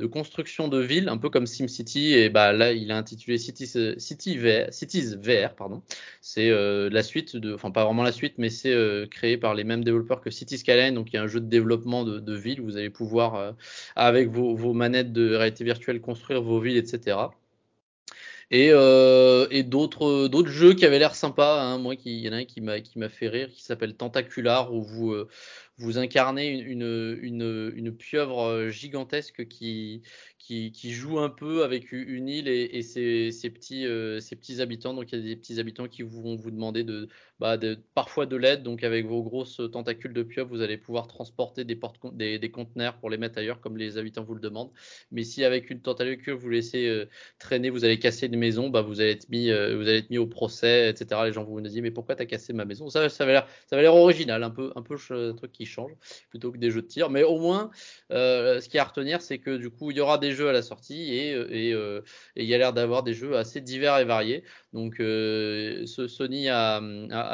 construction 0.07 0.69
de 0.69 0.79
ville, 0.79 1.09
un 1.09 1.19
peu 1.19 1.31
comme 1.31 1.47
SimCity. 1.47 2.15
Et 2.15 2.29
bah 2.29 2.53
là, 2.53 2.73
il 2.73 2.91
a 2.91 2.97
intitulé 2.97 3.39
Cities, 3.39 3.95
City 3.99 4.39
VR, 4.39 4.73
Cities 4.73 5.17
VR, 5.17 5.55
pardon. 5.55 5.83
C'est 6.21 6.51
euh, 6.51 6.89
la 6.91 7.03
suite, 7.03 7.37
de, 7.37 7.55
enfin 7.55 7.71
pas 7.71 7.85
vraiment 7.85 8.03
la 8.03 8.13
suite, 8.13 8.35
mais 8.39 8.51
c'est 8.51 8.73
euh, 8.73 9.07
créé 9.07 9.37
par 9.37 9.55
les 9.55 9.65
mêmes 9.65 9.85
développeurs 9.85 10.21
que 10.21 10.31
City 10.31 10.59
Skyline. 10.59 10.95
Donc 10.95 11.13
il 11.13 11.17
y 11.17 11.19
a 11.19 11.23
un 11.23 11.27
jeu 11.27 11.41
de 11.41 11.49
développement 11.49 12.05
de, 12.05 12.35
ville. 12.35 12.61
Vous 12.61 12.77
allez 12.77 12.91
pouvoir 12.91 13.35
euh, 13.37 13.53
avec 13.97 14.29
vos, 14.29 14.73
manettes 14.73 15.13
de 15.13 15.35
réalité 15.35 15.65
virtuelle 15.65 16.01
construire 16.01 16.43
vos 16.43 16.61
villes, 16.61 16.77
etc. 16.77 17.17
Et, 18.51 18.69
euh, 18.73 19.47
et 19.51 19.63
d'autres 19.63 20.29
d'autres 20.29 20.51
jeux 20.51 20.75
qui 20.75 20.85
avaient 20.85 20.99
l'air 20.99 21.15
sympas. 21.15 21.63
Hein. 21.63 21.79
Moi, 21.79 21.95
il 22.05 22.21
y 22.21 22.29
en 22.29 22.33
a 22.33 22.37
un 22.37 22.45
qui 22.45 22.61
m'a 22.61 22.81
qui 22.81 22.99
m'a 22.99 23.09
fait 23.09 23.29
rire, 23.29 23.49
qui 23.51 23.63
s'appelle 23.63 23.97
Tentacular, 23.97 24.73
où 24.73 24.83
vous 24.83 25.13
euh, 25.13 25.29
vous 25.79 25.99
incarnez 25.99 26.49
une, 26.49 27.19
une, 27.21 27.73
une, 27.75 27.97
pieuvre 27.97 28.43
euh, 28.43 28.71
gigantesque 28.71 29.49
qui, 29.49 30.03
qui, 30.47 30.93
joue 30.93 31.21
un 31.21 31.31
peu 31.31 31.65
avec 31.65 31.91
une 31.91 32.29
île 32.29 32.49
et, 32.49 32.83
ses, 32.83 33.31
euh, 33.73 34.21
petits 34.21 34.61
habitants. 34.61 34.93
Donc 34.93 35.11
il 35.11 35.19
y 35.19 35.23
a 35.23 35.25
des 35.25 35.37
petits 35.37 35.59
habitants 35.59 35.89
qui 35.89 36.03
vont 36.03 36.37
vous 36.37 36.51
demander 36.51 36.85
de, 36.85 37.09
bah, 37.41 37.57
de 37.57 37.79
parfois 37.95 38.27
de 38.27 38.37
l'aide. 38.37 38.63
Donc 38.63 38.85
avec 38.85 39.07
vos 39.07 39.23
grosses 39.23 39.63
tentacules 39.73 40.13
de 40.13 40.23
pieuvre, 40.23 40.51
vous 40.51 40.61
allez 40.61 40.77
pouvoir 40.77 41.07
transporter 41.07 41.65
des, 41.65 41.79
conteneurs 42.51 42.99
pour 42.99 43.09
les 43.09 43.17
mettre 43.17 43.39
ailleurs 43.39 43.61
comme 43.61 43.79
les 43.79 43.97
habitants 43.97 44.23
vous 44.23 44.35
le 44.35 44.41
demandent. 44.41 44.71
Mais 45.11 45.25
si 45.25 45.45
avec 45.45 45.71
une 45.71 45.81
tentacule 45.81 46.35
vous 46.35 46.51
laissez 46.51 46.89
euh, 46.89 47.07
traîner, 47.39 47.71
vous 47.71 47.87
allez 47.87 47.99
casser 47.99 48.27
une 48.27 48.37
maison, 48.37 48.69
bah, 48.69 48.83
vous 48.83 49.01
allez 49.01 49.13
être 49.13 49.29
mis, 49.31 49.51
euh, 49.51 49.77
vous 49.77 49.89
allez 49.89 49.99
être 49.99 50.11
mis 50.11 50.19
au 50.19 50.27
procès, 50.27 50.91
etc. 50.91 51.23
Les 51.25 51.33
gens 51.33 51.45
vont 51.45 51.53
vous 51.53 51.61
dire 51.63 51.83
mais 51.83 51.91
pourquoi 51.91 52.17
t'as 52.17 52.27
cassé 52.27 52.53
ma 52.53 52.67
maison? 52.67 52.91
Ça, 52.91 53.09
ça 53.09 53.25
va 53.25 53.47
l'air, 53.73 53.95
original, 53.95 54.43
un 54.43 54.51
peu, 54.51 54.73
un 54.77 54.83
peu 54.83 54.97
un 55.11 55.35
truc 55.35 55.53
qui 55.53 55.65
change 55.65 55.93
plutôt 56.29 56.53
que 56.53 56.59
des 56.59 56.71
jeux 56.71 56.83
de 56.83 56.87
tir. 56.87 57.09
Mais 57.09 57.23
au 57.23 57.39
moins, 57.39 57.71
ce 58.11 58.69
qui 58.69 58.77
est 58.77 58.81
à 58.81 58.85
retenir, 58.85 59.23
c'est 59.23 59.39
que 59.39 59.57
du 59.57 59.71
coup, 59.71 59.91
il 59.91 59.97
y 59.97 60.01
aura 60.01 60.19
des 60.19 60.34
jeux 60.35 60.49
à 60.49 60.53
la 60.53 60.63
sortie 60.63 61.15
et, 61.15 61.31
et, 61.31 61.73
euh, 61.75 62.03
et 62.37 62.45
il 62.45 62.49
y 62.49 62.55
a 62.55 62.59
l'air 62.59 62.73
d'avoir 62.73 63.03
des 63.03 63.15
jeux 63.15 63.37
assez 63.37 63.61
divers 63.61 63.99
et 63.99 64.05
variés. 64.05 64.45
Donc, 64.73 65.01
euh, 65.01 65.87
ce 65.87 66.09
Sony 66.09 66.49
a, 66.49 66.81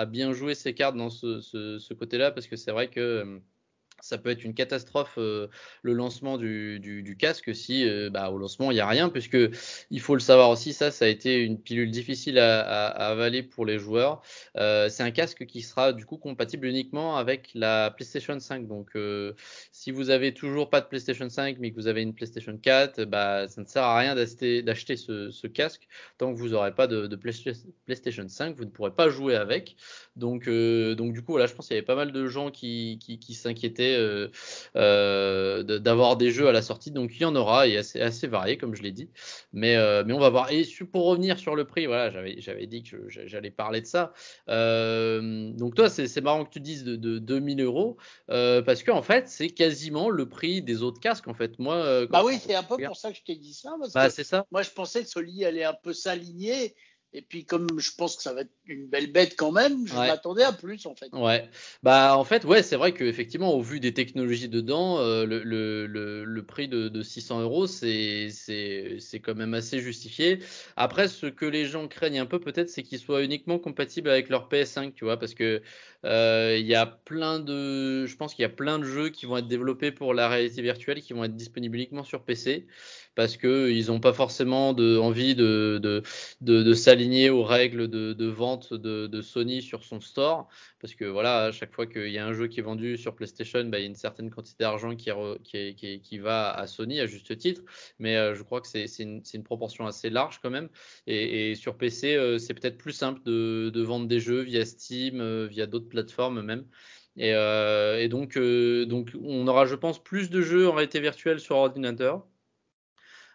bien 0.06 0.32
joué 0.32 0.54
ses 0.54 0.74
cartes 0.74 0.96
dans 0.96 1.10
ce 1.10 1.94
côté-là 1.94 2.30
parce 2.30 2.46
que 2.46 2.56
c'est 2.56 2.72
vrai 2.72 2.88
que 2.88 3.40
ça 4.00 4.18
peut 4.18 4.30
être 4.30 4.44
une 4.44 4.54
catastrophe 4.54 5.14
euh, 5.18 5.48
le 5.82 5.92
lancement 5.92 6.38
du, 6.38 7.16
casque 7.18 7.54
si 7.54 7.88
euh, 7.88 8.10
bah, 8.10 8.30
au 8.30 8.38
lancement 8.38 8.70
il 8.70 8.74
n'y 8.74 8.80
a 8.80 8.86
rien 8.86 9.08
puisque 9.08 9.36
il 9.90 10.00
faut 10.00 10.14
le 10.14 10.20
savoir 10.20 10.50
aussi 10.50 10.72
ça 10.72 10.90
ça 10.90 11.04
a 11.04 11.08
été 11.08 11.38
une 11.38 11.60
pilule 11.60 11.90
difficile 11.90 12.38
à, 12.38 12.86
avaler 12.86 13.42
pour 13.42 13.66
les 13.66 13.78
joueurs. 13.78 14.22
Euh, 14.56 14.88
c'est 14.88 15.02
un 15.02 15.10
casque 15.10 15.46
qui 15.46 15.62
sera 15.62 15.92
du 15.92 16.06
coup 16.06 16.16
compatible 16.16 16.66
uniquement 16.66 17.16
avec 17.16 17.50
la 17.54 17.90
PlayStation 17.90 18.38
5 18.38 18.66
donc 18.66 18.90
si 19.72 19.90
vous 19.90 20.10
avez 20.10 20.34
toujours 20.34 20.70
pas 20.70 20.80
de 20.80 20.86
PlayStation 20.86 21.28
5 21.28 21.58
mais 21.58 21.70
que 21.70 21.76
vous 21.76 21.86
avez 21.86 22.02
une 22.02 22.14
PlayStation 22.14 22.56
4 22.56 23.04
bah 23.04 23.48
ça 23.48 23.60
ne 23.60 23.66
sert 23.66 23.82
à 23.82 23.98
rien 23.98 24.14
d'acheter 24.14 24.96
ce, 24.96 25.46
casque. 25.46 25.88
Tant 26.18 26.32
que 26.32 26.38
vous 26.38 26.50
n'aurez 26.50 26.74
pas 26.74 26.86
de, 26.86 27.16
PlayStation 27.86 28.28
5 28.28 28.56
vous 28.56 28.64
ne 28.64 28.70
pourrez 28.70 28.94
pas 28.94 29.08
jouer 29.08 29.36
avec. 29.36 29.76
Donc 30.16 30.48
donc 30.48 31.12
du 31.12 31.22
coup 31.22 31.36
là 31.36 31.46
je 31.46 31.54
pense 31.54 31.66
qu'il 31.66 31.74
y 31.74 31.78
avait 31.78 31.86
pas 31.86 31.96
mal 31.96 32.12
de 32.12 32.26
gens 32.26 32.50
qui 32.50 32.98
s'inquiétaient 33.30 33.89
euh, 33.96 34.28
euh, 34.76 35.62
d'avoir 35.62 36.16
des 36.16 36.30
jeux 36.30 36.48
à 36.48 36.52
la 36.52 36.62
sortie. 36.62 36.90
Donc 36.90 37.12
il 37.14 37.22
y 37.22 37.24
en 37.24 37.36
aura 37.36 37.66
et 37.66 37.76
assez, 37.76 38.00
assez 38.00 38.26
varié, 38.26 38.56
comme 38.56 38.74
je 38.74 38.82
l'ai 38.82 38.92
dit. 38.92 39.08
Mais, 39.52 39.76
euh, 39.76 40.04
mais 40.06 40.12
on 40.12 40.18
va 40.18 40.30
voir. 40.30 40.50
Et 40.50 40.66
pour 40.92 41.06
revenir 41.06 41.38
sur 41.38 41.56
le 41.56 41.64
prix, 41.64 41.86
voilà, 41.86 42.10
j'avais 42.10 42.66
dit 42.66 42.82
que 42.82 43.08
j'allais 43.08 43.50
parler 43.50 43.80
de 43.80 43.86
ça. 43.86 44.12
Donc 44.46 45.74
toi, 45.74 45.88
c'est 45.88 46.20
marrant 46.20 46.44
que 46.44 46.50
tu 46.50 46.60
dises 46.60 46.84
de, 46.84 46.96
de 46.96 47.18
2000 47.18 47.60
euros 47.62 47.96
parce 48.28 48.82
qu'en 48.82 48.98
en 48.98 49.02
fait, 49.02 49.28
c'est 49.28 49.48
quasiment 49.48 50.10
le 50.10 50.28
prix 50.28 50.62
des 50.62 50.82
autres 50.82 51.00
casques. 51.00 51.28
En 51.28 51.34
fait, 51.34 51.58
moi. 51.58 52.06
bah 52.06 52.22
oui, 52.24 52.38
c'est 52.40 52.54
un 52.54 52.62
peu 52.62 52.76
pour 52.76 52.96
ça 52.96 53.10
que 53.10 53.16
je 53.16 53.22
t'ai 53.24 53.36
dit 53.36 53.54
ça. 53.54 53.74
Parce 53.78 53.92
bah, 53.92 54.10
que 54.10 54.22
ça. 54.22 54.46
Moi, 54.50 54.62
je 54.62 54.70
pensais 54.70 55.02
que 55.02 55.08
Soli 55.08 55.44
allait 55.44 55.64
un 55.64 55.74
peu 55.74 55.92
s'aligner 55.92 56.74
et 57.12 57.22
puis 57.22 57.44
comme 57.44 57.66
je 57.78 57.90
pense 57.96 58.16
que 58.16 58.22
ça 58.22 58.32
va 58.32 58.42
être 58.42 58.52
une 58.66 58.86
belle 58.86 59.10
bête 59.10 59.34
quand 59.36 59.50
même, 59.50 59.86
je 59.86 59.94
ouais. 59.94 60.06
m'attendais 60.06 60.44
à 60.44 60.52
plus 60.52 60.86
en 60.86 60.94
fait. 60.94 61.08
Ouais. 61.12 61.48
Bah 61.82 62.16
en 62.16 62.24
fait 62.24 62.44
ouais 62.44 62.62
c'est 62.62 62.76
vrai 62.76 62.92
qu'effectivement 62.92 63.52
au 63.54 63.60
vu 63.60 63.80
des 63.80 63.92
technologies 63.92 64.48
dedans, 64.48 64.98
euh, 64.98 65.26
le, 65.26 65.42
le, 65.42 65.86
le, 65.86 66.24
le, 66.24 66.42
prix 66.44 66.68
de, 66.68 66.88
de 66.88 67.02
600 67.02 67.40
euros 67.42 67.66
c'est 67.66 68.28
c'est 68.30 69.20
quand 69.20 69.34
même 69.34 69.54
assez 69.54 69.80
justifié. 69.80 70.38
Après 70.76 71.08
ce 71.08 71.26
que 71.26 71.46
les 71.46 71.66
gens 71.66 71.88
craignent 71.88 72.20
un 72.20 72.26
peu 72.26 72.38
peut-être 72.38 72.70
c'est 72.70 72.82
qu'il 72.82 72.98
soit 72.98 73.22
uniquement 73.22 73.58
compatible 73.58 74.08
avec 74.08 74.28
leur 74.28 74.48
PS5 74.48 74.92
tu 74.92 75.04
vois 75.04 75.18
parce 75.18 75.34
que 75.34 75.62
euh, 76.04 76.56
il 76.58 76.66
y 76.66 76.74
a 76.74 76.86
plein 76.86 77.40
de 77.40 78.06
je 78.06 78.16
pense 78.16 78.34
qu'il 78.34 78.42
y 78.42 78.46
a 78.46 78.50
plein 78.50 78.78
de 78.78 78.84
jeux 78.84 79.08
qui 79.08 79.26
vont 79.26 79.36
être 79.36 79.48
développés 79.48 79.90
pour 79.90 80.14
la 80.14 80.28
réalité 80.28 80.62
virtuelle 80.62 81.02
qui 81.02 81.12
vont 81.12 81.24
être 81.24 81.36
disponibles 81.36 81.76
uniquement 81.76 82.04
sur 82.04 82.22
PC 82.22 82.66
parce 83.14 83.36
que 83.36 83.70
ils 83.70 83.86
n'ont 83.88 84.00
pas 84.00 84.12
forcément 84.12 84.70
envie 84.70 85.34
de, 85.34 86.02
s'aligner 86.74 87.30
aux 87.30 87.42
règles 87.42 87.88
de, 87.88 88.26
vente 88.26 88.72
de, 88.72 89.20
Sony 89.22 89.62
sur 89.62 89.84
son 89.84 90.00
store, 90.00 90.48
parce 90.80 90.94
que 90.94 91.04
voilà, 91.04 91.44
à 91.44 91.52
chaque 91.52 91.74
fois 91.74 91.86
qu'il 91.86 92.08
y 92.08 92.18
a 92.18 92.26
un 92.26 92.32
jeu 92.32 92.46
qui 92.46 92.60
est 92.60 92.62
vendu 92.62 92.96
sur 92.96 93.14
PlayStation, 93.14 93.64
bah, 93.64 93.78
il 93.78 93.82
y 93.82 93.84
a 93.84 93.88
une 93.88 93.94
certaine 93.94 94.30
quantité 94.30 94.64
d'argent 94.64 94.94
qui, 94.94 96.18
va 96.18 96.50
à 96.50 96.66
Sony 96.66 97.00
à 97.00 97.06
juste 97.06 97.36
titre, 97.36 97.62
mais 97.98 98.16
euh, 98.16 98.34
je 98.34 98.42
crois 98.42 98.60
que 98.60 98.68
c'est 98.68 98.86
une, 98.98 99.22
proportion 99.44 99.86
assez 99.86 100.10
large 100.10 100.40
quand 100.42 100.50
même, 100.50 100.68
et, 101.06 101.54
sur 101.54 101.76
PC, 101.76 102.14
euh, 102.14 102.38
c'est 102.38 102.54
peut-être 102.54 102.78
plus 102.78 102.92
simple 102.92 103.20
de, 103.24 103.80
vendre 103.82 104.06
des 104.06 104.20
jeux 104.20 104.42
via 104.42 104.64
Steam, 104.64 105.20
euh, 105.20 105.46
via 105.46 105.66
d'autres 105.66 105.88
plateformes 105.88 106.42
même. 106.42 106.64
Et, 107.16 108.08
donc, 108.08 108.38
on 108.38 109.46
aura, 109.48 109.66
je 109.66 109.74
pense, 109.74 110.02
plus 110.02 110.30
de 110.30 110.40
jeux 110.40 110.68
en 110.68 110.72
réalité 110.72 111.00
virtuelle 111.00 111.40
sur 111.40 111.56
ordinateur. 111.56 112.24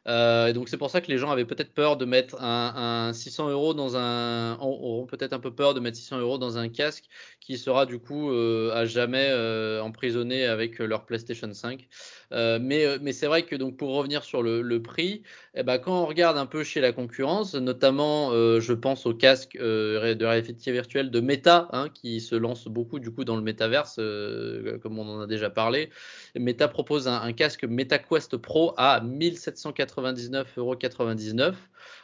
Euh, 0.07 0.53
donc 0.53 0.69
c'est 0.69 0.77
pour 0.77 0.89
ça 0.91 1.01
que 1.01 1.07
les 1.07 1.17
gens 1.17 1.31
avaient 1.31 1.45
peut-être 1.45 1.74
peur 1.74 1.97
de 1.97 2.05
mettre 2.05 2.41
un, 2.41 3.12
600 3.13 3.50
euros 3.50 3.74
dans 3.74 3.97
un, 3.97 4.55
auront 4.59 5.05
peut-être 5.05 5.33
un 5.33 5.39
peu 5.39 5.53
peur 5.53 5.74
de 5.74 5.79
mettre 5.79 5.97
600 5.97 6.19
euros 6.19 6.38
dans 6.38 6.57
un 6.57 6.69
casque 6.69 7.05
qui 7.39 7.57
sera 7.57 7.85
du 7.85 8.00
coup 8.00 8.31
euh, 8.31 8.71
à 8.74 8.85
jamais 8.85 9.27
euh, 9.29 9.81
emprisonné 9.81 10.45
avec 10.45 10.79
leur 10.79 11.05
PlayStation 11.05 11.51
5. 11.51 11.88
Euh, 12.31 12.59
mais 12.62 13.13
c'est 13.13 13.27
vrai 13.27 13.43
que 13.43 13.55
donc 13.55 13.77
pour 13.77 13.93
revenir 13.95 14.24
sur 14.24 14.41
le, 14.43 14.81
prix, 14.81 15.24
eh 15.55 15.63
ben, 15.63 15.77
quand 15.77 16.03
on 16.03 16.05
regarde 16.05 16.38
un 16.38 16.45
peu 16.45 16.63
chez 16.63 16.81
la 16.81 16.91
concurrence, 16.91 17.55
notamment 17.55 18.31
je 18.31 18.74
pense 18.74 19.05
au 19.05 19.13
casque 19.13 19.57
de 19.57 20.25
réalité 20.25 20.71
virtuelle 20.71 21.12
de 21.12 21.19
Meta 21.19 21.67
hein, 21.71 21.89
qui 21.93 22.19
se 22.19 22.35
lance 22.35 22.67
beaucoup 22.67 23.00
du 23.00 23.12
coup 23.12 23.24
dans 23.24 23.35
le 23.35 23.41
métaverse, 23.41 23.95
comme 24.81 25.00
on 25.00 25.07
en 25.07 25.21
a 25.21 25.27
déjà 25.27 25.50
parlé. 25.50 25.89
Meta 26.35 26.67
propose 26.67 27.07
un, 27.07 27.21
un 27.21 27.33
casque 27.33 27.63
MetaQuest 27.63 28.38
Pro 28.38 28.74
à 28.77 29.01
1780 29.01 29.94
99,99€. 29.95 31.53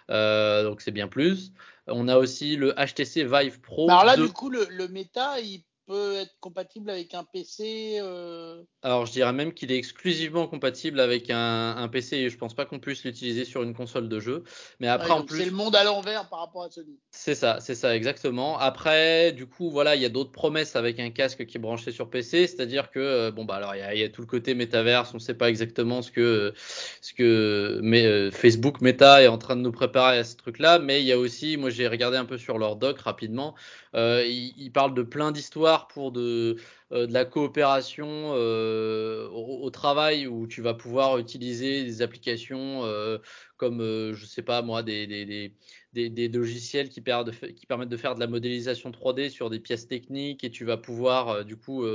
Euh, 0.09 0.63
donc 0.63 0.81
c'est 0.81 0.91
bien 0.91 1.07
plus. 1.07 1.51
On 1.87 2.07
a 2.07 2.17
aussi 2.17 2.55
le 2.55 2.73
HTC 2.73 3.23
Vive 3.23 3.59
Pro. 3.61 3.89
Alors 3.89 4.05
là, 4.05 4.15
du 4.17 4.29
coup, 4.29 4.49
le, 4.49 4.67
le 4.69 4.87
Meta, 4.87 5.39
il 5.39 5.63
peut 5.91 6.15
être 6.15 6.39
compatible 6.39 6.89
avec 6.89 7.13
un 7.13 7.25
PC 7.25 7.99
euh 7.99 8.63
Alors, 8.81 9.05
je 9.05 9.11
dirais 9.11 9.33
même 9.33 9.53
qu'il 9.53 9.73
est 9.73 9.77
exclusivement 9.77 10.47
compatible 10.47 11.01
avec 11.01 11.29
un, 11.29 11.75
un 11.75 11.87
PC 11.89 12.15
et 12.15 12.29
je 12.29 12.37
pense 12.37 12.53
pas 12.53 12.63
qu'on 12.63 12.79
puisse 12.79 13.03
l'utiliser 13.03 13.43
sur 13.43 13.61
une 13.61 13.73
console 13.73 14.07
de 14.07 14.19
jeu. 14.21 14.45
Mais 14.79 14.87
après, 14.87 15.11
en 15.11 15.25
plus. 15.25 15.39
C'est 15.39 15.45
le 15.45 15.51
monde 15.51 15.75
à 15.75 15.83
l'envers 15.83 16.29
par 16.29 16.39
rapport 16.39 16.63
à 16.63 16.69
Sony. 16.69 16.97
C'est 17.11 17.35
ça, 17.35 17.57
c'est 17.59 17.75
ça, 17.75 17.93
exactement. 17.93 18.57
Après, 18.57 19.33
du 19.33 19.47
coup, 19.47 19.69
voilà, 19.69 19.97
il 19.97 20.01
y 20.01 20.05
a 20.05 20.09
d'autres 20.09 20.31
promesses 20.31 20.77
avec 20.77 20.97
un 21.01 21.09
casque 21.09 21.45
qui 21.45 21.57
est 21.57 21.59
branché 21.59 21.91
sur 21.91 22.09
PC, 22.09 22.47
c'est-à-dire 22.47 22.89
que, 22.89 22.99
euh, 22.99 23.31
bon, 23.31 23.43
bah, 23.43 23.55
alors, 23.55 23.75
il 23.75 23.79
y, 23.79 23.81
a, 23.81 23.93
y 23.93 24.03
a 24.03 24.09
tout 24.09 24.21
le 24.21 24.27
côté 24.27 24.55
métaverse, 24.55 25.13
on 25.13 25.19
sait 25.19 25.33
pas 25.33 25.49
exactement 25.49 26.01
ce 26.01 26.11
que, 26.11 26.53
ce 27.01 27.13
que 27.13 27.79
mais, 27.83 28.05
euh, 28.05 28.31
Facebook 28.31 28.79
Meta 28.79 29.21
est 29.21 29.27
en 29.27 29.37
train 29.37 29.57
de 29.57 29.61
nous 29.61 29.73
préparer 29.73 30.19
à 30.19 30.23
ce 30.23 30.37
truc-là, 30.37 30.79
mais 30.79 31.01
il 31.01 31.05
y 31.05 31.11
a 31.11 31.19
aussi, 31.19 31.57
moi, 31.57 31.69
j'ai 31.69 31.89
regardé 31.89 32.15
un 32.15 32.25
peu 32.25 32.37
sur 32.37 32.57
leur 32.57 32.77
doc 32.77 32.97
rapidement, 32.99 33.55
ils, 33.93 34.53
ils 34.57 34.71
parlent 34.71 34.93
de 34.93 35.03
plein 35.03 35.33
d'histoires 35.33 35.80
pour 35.87 36.11
de, 36.11 36.57
euh, 36.91 37.07
de 37.07 37.13
la 37.13 37.25
coopération 37.25 38.33
euh, 38.35 39.27
au, 39.29 39.69
travail 39.69 40.27
où 40.27 40.47
tu 40.47 40.61
vas 40.61 40.73
pouvoir 40.73 41.17
utiliser 41.17 41.83
des 41.83 42.01
applications 42.01 42.83
euh, 42.85 43.17
comme, 43.57 43.79
je 44.13 44.25
sais 44.25 44.41
pas 44.41 44.61
moi, 44.61 44.83
des, 44.83 45.07
des, 45.07 45.25
des 45.25 45.53
des, 45.93 46.29
logiciels 46.29 46.87
qui, 46.87 47.01
permettent 47.01 47.89
de 47.89 47.97
faire 47.97 48.15
de 48.15 48.19
la 48.21 48.27
modélisation 48.27 48.91
3D 48.91 49.29
sur 49.29 49.49
des 49.49 49.59
pièces 49.59 49.87
techniques 49.89 50.43
et 50.43 50.49
tu 50.49 50.63
vas 50.63 50.77
pouvoir 50.77 51.43
du 51.43 51.57
coup 51.57 51.85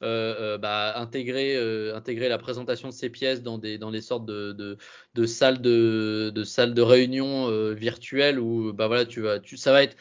bah, 0.00 0.98
intégrer, 0.98 1.56
intégrer 1.92 2.30
la 2.30 2.38
présentation 2.38 2.88
de 2.88 2.94
ces 2.94 3.10
pièces 3.10 3.42
dans 3.42 3.58
des, 3.58 3.76
dans 3.76 3.90
des 3.90 4.00
sortes 4.00 4.24
de, 4.24 4.78
de 5.14 5.26
salles 5.26 5.60
de, 5.60 6.30
de 6.30 6.82
réunion 6.82 7.72
virtuelles 7.74 8.38
où 8.38 8.72
bah 8.72 8.86
voilà 8.86 9.04
tu 9.04 9.20
vas 9.20 9.38
tu, 9.38 9.56
ça 9.56 9.72
va 9.72 9.82
être 9.82 9.96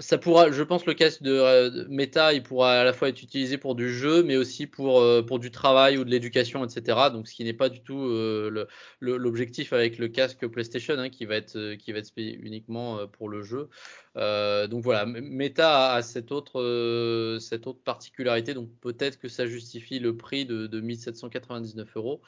ça 0.00 0.18
pourra, 0.18 0.50
je 0.50 0.62
pense, 0.62 0.86
le 0.86 0.94
casque 0.94 1.22
de, 1.22 1.86
Meta, 1.88 2.32
il 2.32 2.42
pourra 2.42 2.80
à 2.80 2.84
la 2.84 2.92
fois 2.92 3.08
être 3.08 3.22
utilisé 3.22 3.58
pour 3.58 3.74
du 3.74 3.92
jeu, 3.92 4.22
mais 4.22 4.36
aussi 4.36 4.66
pour, 4.66 5.04
pour 5.26 5.38
du 5.38 5.50
travail 5.50 5.98
ou 5.98 6.04
de 6.04 6.10
l'éducation, 6.10 6.64
etc. 6.64 7.10
Donc, 7.12 7.28
ce 7.28 7.34
qui 7.34 7.44
n'est 7.44 7.52
pas 7.52 7.68
du 7.68 7.80
tout 7.80 8.00
euh, 8.00 8.66
l'objectif 9.00 9.72
avec 9.72 9.98
le 9.98 10.08
casque 10.08 10.46
PlayStation, 10.46 10.94
hein, 10.98 11.08
qui 11.08 11.26
va 11.26 11.36
être, 11.36 11.74
qui 11.76 11.92
va 11.92 11.98
être 11.98 12.12
uniquement 12.16 12.98
euh, 12.98 13.06
pour 13.06 13.28
le 13.28 13.42
jeu. 13.42 13.68
Euh, 14.16 14.68
donc 14.68 14.82
voilà, 14.82 15.06
Meta 15.06 15.92
a 15.92 16.02
cette 16.02 16.30
autre, 16.30 16.60
euh, 16.60 17.38
particularité, 17.84 18.54
donc 18.54 18.68
peut-être 18.80 19.18
que 19.18 19.28
ça 19.28 19.46
justifie 19.46 19.98
le 19.98 20.16
prix 20.16 20.46
de, 20.46 20.66
de 20.66 20.80
1799 20.80 21.96
euros. 21.96 22.22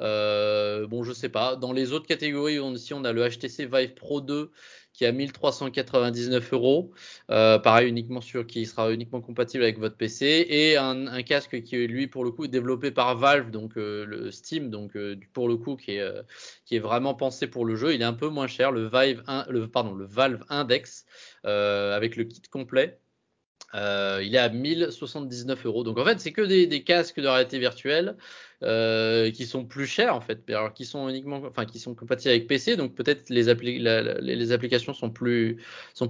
Euh, 0.00 0.86
bon, 0.86 1.02
je 1.02 1.12
sais 1.12 1.28
pas. 1.28 1.56
Les 1.72 1.92
autres 1.92 2.06
catégories, 2.06 2.60
on, 2.60 2.74
ici 2.74 2.94
on 2.94 3.04
a 3.04 3.12
le 3.12 3.28
HTC 3.28 3.66
Vive 3.66 3.94
Pro 3.94 4.20
2 4.20 4.50
qui 4.92 5.06
a 5.06 5.12
1399 5.12 6.52
euros. 6.52 6.92
Euh, 7.30 7.58
pareil, 7.58 7.88
uniquement 7.88 8.20
sur, 8.20 8.46
qui 8.46 8.66
sera 8.66 8.92
uniquement 8.92 9.20
compatible 9.20 9.62
avec 9.64 9.78
votre 9.78 9.96
PC 9.96 10.46
et 10.48 10.76
un, 10.76 11.22
casque 11.22 11.62
qui 11.62 11.76
est 11.76 11.86
lui 11.86 12.06
pour 12.06 12.24
le 12.24 12.30
coup 12.30 12.46
développé 12.46 12.90
par 12.90 13.16
Valve, 13.16 13.50
donc 13.50 13.76
euh, 13.76 14.04
le 14.04 14.30
Steam, 14.30 14.70
donc 14.70 14.96
euh, 14.96 15.16
pour 15.32 15.48
le 15.48 15.56
coup 15.56 15.76
qui 15.76 15.92
est 15.92 16.12
qui 16.64 16.76
est 16.76 16.80
vraiment 16.80 17.14
pensé 17.14 17.46
pour 17.46 17.64
le 17.64 17.76
jeu. 17.76 17.94
Il 17.94 18.02
est 18.02 18.04
un 18.04 18.12
peu 18.12 18.28
moins 18.28 18.46
cher, 18.46 18.72
le 18.72 18.88
Vive 18.92 19.22
1, 19.26 19.46
le 19.48 19.68
pardon, 19.68 19.94
le 19.94 20.04
Valve 20.06 20.44
Index 20.48 21.06
avec 21.44 22.16
le 22.16 22.24
kit 22.24 22.42
complet. 22.50 22.98
Euh, 23.74 24.20
il 24.22 24.34
est 24.34 24.38
à 24.38 24.48
1079 24.48 25.66
euros. 25.66 25.84
Donc 25.84 25.98
en 25.98 26.04
fait, 26.04 26.20
c'est 26.20 26.32
que 26.32 26.42
des, 26.42 26.84
casques 26.84 27.20
de 27.20 27.28
réalité 27.28 27.58
virtuelle 27.58 28.16
euh, 28.62 29.30
qui 29.30 29.46
sont 29.46 29.64
plus 29.64 29.86
chers 29.86 30.14
en 30.14 30.20
fait, 30.20 30.48
alors 30.50 30.72
qui 30.72 30.84
sont 30.84 31.08
uniquement, 31.08 31.42
enfin 31.44 31.64
qui 31.64 31.78
sont 31.78 31.94
compatibles 31.94 32.30
avec 32.30 32.46
PC. 32.46 32.76
Donc 32.76 32.94
peut-être 32.94 33.30
les, 33.30 33.48
applications 34.52 34.94
sont 34.94 35.10
plus 35.10 35.56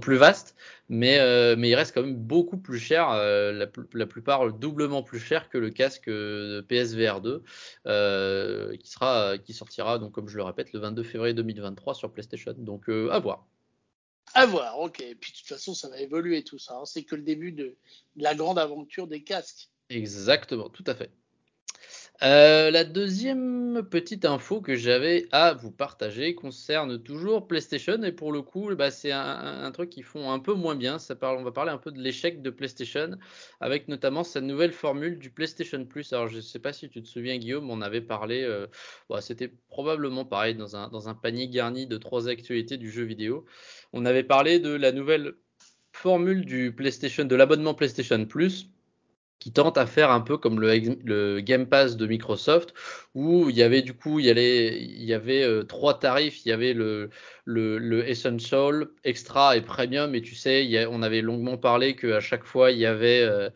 vastes, 0.07 0.55
mais 0.89 1.19
euh, 1.19 1.55
mais 1.57 1.69
il 1.69 1.75
reste 1.75 1.93
quand 1.93 2.01
même 2.01 2.15
beaucoup 2.15 2.57
plus 2.57 2.79
cher, 2.79 3.09
euh, 3.11 3.67
la, 3.93 4.05
plupart 4.05 4.51
doublement 4.53 5.01
plus 5.03 5.19
cher 5.19 5.49
que 5.49 5.57
le 5.57 5.69
casque 5.69 6.09
PSVR 6.67 7.21
2 7.21 7.43
euh, 7.87 8.75
qui 8.77 8.89
sera 8.89 9.37
qui 9.37 9.53
sortira 9.53 9.99
donc 9.99 10.11
comme 10.11 10.27
je 10.27 10.37
le 10.37 10.43
répète 10.43 10.73
le 10.73 10.79
22 10.79 11.03
février 11.03 11.33
2023 11.33 11.95
sur 11.95 12.11
PlayStation. 12.11 12.53
Donc 12.57 12.89
à 12.89 13.19
voir. 13.19 13.45
À 14.33 14.45
voir, 14.45 14.79
ok. 14.79 14.99
Et 15.01 15.15
puis 15.15 15.31
de 15.31 15.37
toute 15.37 15.47
façon, 15.47 15.73
ça 15.73 15.89
va 15.89 15.99
évoluer 15.99 16.43
tout 16.43 16.57
ça. 16.57 16.75
Hein. 16.75 16.85
C'est 16.85 17.03
que 17.03 17.15
le 17.15 17.21
début 17.21 17.51
de, 17.51 17.77
de, 18.15 18.23
la 18.23 18.35
grande 18.35 18.57
aventure 18.57 19.07
des 19.07 19.23
casques. 19.23 19.69
Exactement, 19.89 20.69
tout 20.69 20.83
à 20.87 20.95
fait. 20.95 21.11
Euh, 22.21 22.69
la 22.69 22.83
deuxième 22.83 23.83
petite 23.89 24.23
info 24.23 24.61
que 24.61 24.75
j'avais 24.75 25.27
à 25.31 25.53
vous 25.53 25.71
partager 25.71 26.35
concerne 26.35 27.01
toujours 27.01 27.47
PlayStation 27.47 28.01
et 28.03 28.11
pour 28.11 28.31
le 28.31 28.43
coup, 28.43 28.73
bah, 28.75 28.91
c'est 28.91 29.11
un, 29.11 29.69
truc 29.71 29.89
qu'ils 29.89 30.03
font 30.03 30.31
un 30.31 30.39
peu 30.39 30.53
moins 30.53 30.75
bien. 30.75 30.97
On 31.21 31.43
va 31.43 31.51
parler 31.51 31.71
un 31.71 31.79
peu 31.79 31.91
de 31.91 31.99
l'échec 31.99 32.41
de 32.41 32.49
PlayStation 32.51 33.17
avec 33.59 33.87
notamment 33.87 34.23
cette 34.23 34.43
nouvelle 34.43 34.71
formule 34.71 35.17
du 35.17 35.31
PlayStation 35.31 35.83
Plus. 35.85 36.13
Alors 36.13 36.27
je 36.27 36.37
ne 36.37 36.41
sais 36.41 36.59
pas 36.59 36.71
si 36.71 36.87
tu 36.87 37.01
te 37.01 37.07
souviens 37.07 37.37
Guillaume, 37.37 37.69
on 37.69 37.81
avait 37.81 38.01
parlé, 38.01 38.43
euh, 38.43 38.67
bah, 39.09 39.19
c'était 39.19 39.51
probablement 39.67 40.23
pareil 40.23 40.55
dans 40.55 40.75
un, 40.75 40.89
dans 40.89 41.09
un 41.09 41.15
panier 41.15 41.49
garni 41.49 41.87
de 41.87 41.97
trois 41.97 42.29
actualités 42.29 42.77
du 42.77 42.91
jeu 42.91 43.03
vidéo. 43.03 43.45
On 43.91 44.05
avait 44.05 44.23
parlé 44.23 44.59
de 44.59 44.69
la 44.69 44.91
nouvelle 44.91 45.33
formule 45.91 46.45
du 46.45 46.73
PlayStation, 46.73 47.25
de 47.25 47.35
l'abonnement 47.35 47.73
PlayStation 47.73 48.23
Plus 48.25 48.69
qui 49.43 49.51
tente 49.51 49.77
à 49.77 49.85
faire 49.85 50.09
un 50.09 50.21
peu 50.21 50.37
comme 50.37 50.61
le, 50.61 51.41
Game 51.41 51.67
Pass 51.67 51.97
de 51.97 52.07
Microsoft, 52.07 52.73
où 53.13 53.49
il 53.49 53.57
y 53.57 53.61
avait 53.61 53.81
du 53.81 53.93
coup, 53.93 54.19
il 54.19 54.25
y, 54.25 54.29
avait 55.13 55.43
euh, 55.43 55.63
trois 55.63 55.99
tarifs, 55.99 56.45
il 56.45 56.49
y 56.49 56.51
avait 56.53 56.71
le, 56.71 57.09
Essential, 58.07 58.87
Extra 59.03 59.57
et 59.57 59.61
Premium, 59.61 60.15
et 60.15 60.21
tu 60.21 60.33
sais, 60.33 60.85
on 60.89 61.03
avait 61.03 61.19
longuement 61.19 61.57
parlé 61.57 61.97
qu'à 61.97 62.21
chaque 62.21 62.45
fois, 62.45 62.71
il 62.71 62.77
y 62.77 62.85
avait, 62.85 63.21
euh, 63.21 63.49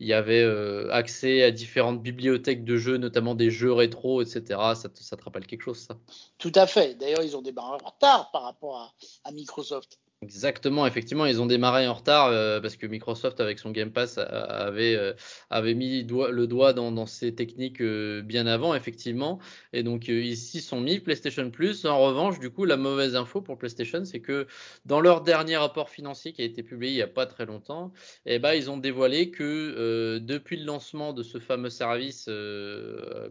euh, 0.00 0.88
accès 0.92 1.42
à 1.42 1.50
différentes 1.50 2.00
bibliothèques 2.00 2.64
de 2.64 2.76
jeux, 2.76 2.96
notamment 2.96 3.34
des 3.34 3.50
jeux 3.50 3.72
rétro, 3.72 4.22
etc. 4.22 4.60
Ça 4.76 5.16
te, 5.16 5.24
rappelle 5.24 5.48
quelque 5.48 5.62
chose, 5.62 5.78
ça? 5.78 5.98
Tout 6.38 6.52
à 6.54 6.68
fait. 6.68 6.94
D'ailleurs, 6.94 7.24
ils 7.24 7.36
ont 7.36 7.42
démarré 7.42 7.78
en 7.82 7.88
retard 7.88 8.30
par 8.30 8.44
rapport 8.44 8.94
à 9.24 9.32
Microsoft. 9.32 9.98
Exactement, 10.22 10.86
effectivement, 10.86 11.26
ils 11.26 11.42
ont 11.42 11.46
démarré 11.46 11.88
en 11.88 11.94
retard 11.94 12.28
euh, 12.28 12.60
parce 12.60 12.76
que 12.76 12.86
Microsoft, 12.86 13.40
avec 13.40 13.58
son 13.58 13.72
Game 13.72 13.90
Pass, 13.90 14.18
avait, 14.18 14.94
euh, 14.94 15.14
avait 15.50 15.74
mis 15.74 16.04
le 16.04 16.46
doigt 16.46 16.72
dans, 16.72 17.06
ces 17.06 17.34
techniques 17.34 17.82
euh, 17.82 18.22
bien 18.22 18.46
avant, 18.46 18.72
effectivement. 18.76 19.40
Et 19.72 19.82
donc, 19.82 20.06
ici 20.06 20.60
sont 20.60 20.80
mis 20.80 21.00
PlayStation 21.00 21.50
Plus. 21.50 21.84
En 21.86 21.98
revanche, 21.98 22.38
du 22.38 22.50
coup, 22.50 22.64
la 22.64 22.76
mauvaise 22.76 23.16
info 23.16 23.40
pour 23.40 23.58
PlayStation, 23.58 24.04
c'est 24.04 24.20
que 24.20 24.46
dans 24.86 25.00
leur 25.00 25.22
dernier 25.22 25.56
rapport 25.56 25.90
financier 25.90 26.32
qui 26.32 26.42
a 26.42 26.44
été 26.44 26.62
publié 26.62 26.92
il 26.92 26.96
n'y 26.96 27.02
a 27.02 27.08
pas 27.08 27.26
très 27.26 27.44
longtemps, 27.44 27.92
eh 28.24 28.38
ben, 28.38 28.52
ils 28.52 28.70
ont 28.70 28.76
dévoilé 28.76 29.30
que 29.30 30.18
depuis 30.18 30.56
le 30.56 30.64
lancement 30.64 31.12
de 31.12 31.24
ce 31.24 31.38
fameux 31.38 31.70
service 31.70 32.30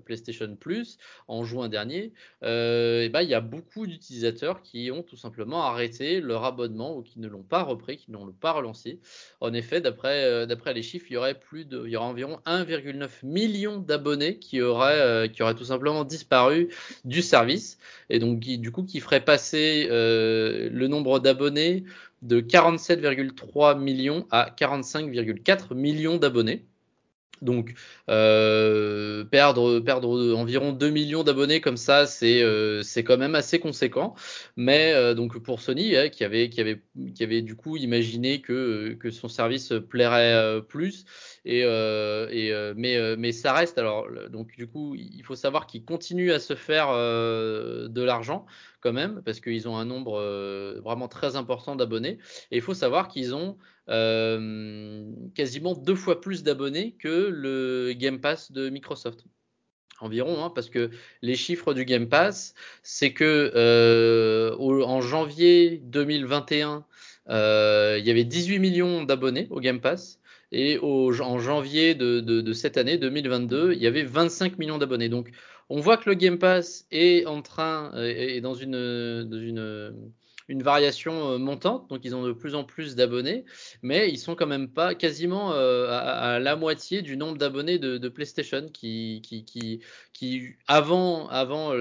PlayStation 0.03 0.57
Plus 0.57 0.97
en 1.29 1.45
juin 1.45 1.69
dernier, 1.69 2.11
eh 2.41 3.09
ben, 3.13 3.21
il 3.21 3.29
y 3.29 3.33
a 3.33 3.41
beaucoup 3.41 3.87
d'utilisateurs 3.87 4.61
qui 4.61 4.91
ont 4.91 5.03
tout 5.03 5.17
simplement 5.17 5.63
arrêté 5.63 6.19
leur 6.19 6.43
abonnement 6.43 6.80
ou 6.89 7.01
qui 7.01 7.19
ne 7.19 7.27
l'ont 7.27 7.43
pas 7.43 7.63
repris, 7.63 7.97
qui 7.97 8.11
n'ont 8.11 8.31
pas 8.31 8.51
relancé. 8.51 8.99
En 9.39 9.53
effet, 9.53 9.81
d'après 9.81 10.23
euh, 10.23 10.45
les 10.73 10.83
chiffres, 10.83 11.05
il 11.09 11.13
y 11.13 11.17
aurait 11.17 11.39
plus 11.39 11.65
de, 11.65 11.83
il 11.85 11.91
y 11.91 11.97
environ 11.97 12.39
1,9 12.45 13.09
million 13.23 13.77
d'abonnés 13.77 14.39
qui 14.39 14.61
auraient 14.61 14.99
euh, 14.99 15.27
qui 15.27 15.43
auraient 15.43 15.55
tout 15.55 15.65
simplement 15.65 16.03
disparu 16.03 16.69
du 17.05 17.21
service 17.21 17.77
et 18.09 18.19
donc 18.19 18.39
qui, 18.41 18.57
du 18.57 18.71
coup 18.71 18.83
qui 18.83 18.99
ferait 18.99 19.23
passer 19.23 19.87
euh, 19.91 20.69
le 20.71 20.87
nombre 20.87 21.19
d'abonnés 21.19 21.83
de 22.21 22.39
47,3 22.39 23.79
millions 23.79 24.27
à 24.31 24.49
45,4 24.55 25.73
millions 25.73 26.17
d'abonnés. 26.17 26.65
Donc 27.41 27.73
euh, 28.09 29.23
perdre 29.25 29.79
perdre 29.79 30.35
environ 30.35 30.73
2 30.73 30.89
millions 30.89 31.23
d'abonnés 31.23 31.59
comme 31.59 31.77
ça, 31.77 32.05
c'est 32.05 32.43
euh, 32.43 32.83
c'est 32.83 33.03
quand 33.03 33.17
même 33.17 33.33
assez 33.35 33.59
conséquent. 33.59 34.13
Mais 34.55 34.93
euh, 34.93 35.15
donc 35.15 35.39
pour 35.39 35.59
Sony 35.61 35.95
qui 36.11 36.23
avait 36.23 36.49
qui 36.49 36.61
avait 36.61 37.41
du 37.41 37.55
coup 37.55 37.77
imaginé 37.77 38.41
que 38.41 38.97
son 39.11 39.27
service 39.27 39.73
plairait 39.89 40.61
plus 40.67 41.05
mais 41.45 43.31
ça 43.31 43.53
reste 43.53 43.77
alors 43.77 44.07
donc 44.29 44.55
du 44.55 44.67
coup 44.67 44.95
il 44.95 45.23
faut 45.23 45.35
savoir 45.35 45.65
qu'ils 45.65 45.83
continuent 45.83 46.31
à 46.31 46.39
se 46.39 46.55
faire 46.55 46.89
de 46.93 48.01
l'argent 48.01 48.45
quand 48.81 48.93
même 48.93 49.21
parce 49.23 49.39
qu'ils 49.39 49.67
ont 49.69 49.77
un 49.77 49.85
nombre 49.85 50.19
vraiment 50.83 51.07
très 51.07 51.35
important 51.35 51.75
d'abonnés 51.75 52.17
et 52.51 52.57
il 52.57 52.61
faut 52.61 52.73
savoir 52.73 53.07
qu'ils 53.07 53.33
ont 53.33 53.57
euh, 53.89 55.03
quasiment 55.35 55.73
deux 55.73 55.95
fois 55.95 56.21
plus 56.21 56.43
d'abonnés 56.43 56.95
que 56.99 57.29
le 57.29 57.93
Game 57.93 58.21
Pass 58.21 58.51
de 58.51 58.69
Microsoft 58.69 59.25
environ, 59.99 60.43
hein, 60.43 60.51
parce 60.53 60.69
que 60.69 60.91
les 61.21 61.35
chiffres 61.35 61.73
du 61.73 61.85
Game 61.85 62.07
Pass, 62.07 62.53
c'est 62.83 63.13
que 63.13 63.51
euh, 63.55 64.55
en 64.57 65.01
janvier 65.01 65.81
2021, 65.83 66.85
euh, 67.29 67.97
il 67.99 68.05
y 68.05 68.11
avait 68.11 68.23
18 68.23 68.59
millions 68.59 69.03
d'abonnés 69.03 69.47
au 69.49 69.59
Game 69.59 69.81
Pass. 69.81 70.19
Et 70.53 70.77
au, 70.79 71.13
en 71.21 71.39
janvier 71.39 71.95
de, 71.95 72.19
de, 72.19 72.41
de, 72.41 72.53
cette 72.53 72.77
année 72.77 72.97
2022, 72.97 73.71
il 73.73 73.81
y 73.81 73.87
avait 73.87 74.03
25 74.03 74.59
millions 74.59 74.77
d'abonnés. 74.77 75.07
Donc, 75.07 75.31
on 75.71 75.79
voit 75.79 75.97
que 75.97 76.09
le 76.09 76.15
Game 76.15 76.37
Pass 76.37 76.85
est 76.91 77.25
en 77.25 77.41
train, 77.41 77.91
est 77.95 78.41
dans 78.41 78.53
une, 78.53 79.23
dans 79.23 79.39
une 79.39 80.11
une 80.47 80.63
variation 80.63 81.37
montante, 81.39 81.89
donc 81.89 82.01
ils 82.03 82.15
ont 82.15 82.23
de 82.23 82.33
plus 82.33 82.55
en 82.55 82.63
plus 82.63 82.95
d'abonnés, 82.95 83.45
mais 83.81 84.09
ils 84.09 84.17
sont 84.17 84.35
quand 84.35 84.47
même 84.47 84.69
pas 84.69 84.95
quasiment 84.95 85.51
à, 85.51 86.39
la 86.39 86.55
moitié 86.55 87.01
du 87.01 87.17
nombre 87.17 87.37
d'abonnés 87.37 87.79
de, 87.79 88.09
PlayStation 88.09 88.67
qui, 88.73 89.21
qui, 89.23 89.45
qui, 89.45 89.79
qui, 90.13 90.49
avant, 90.67 91.27
avant, 91.29 91.71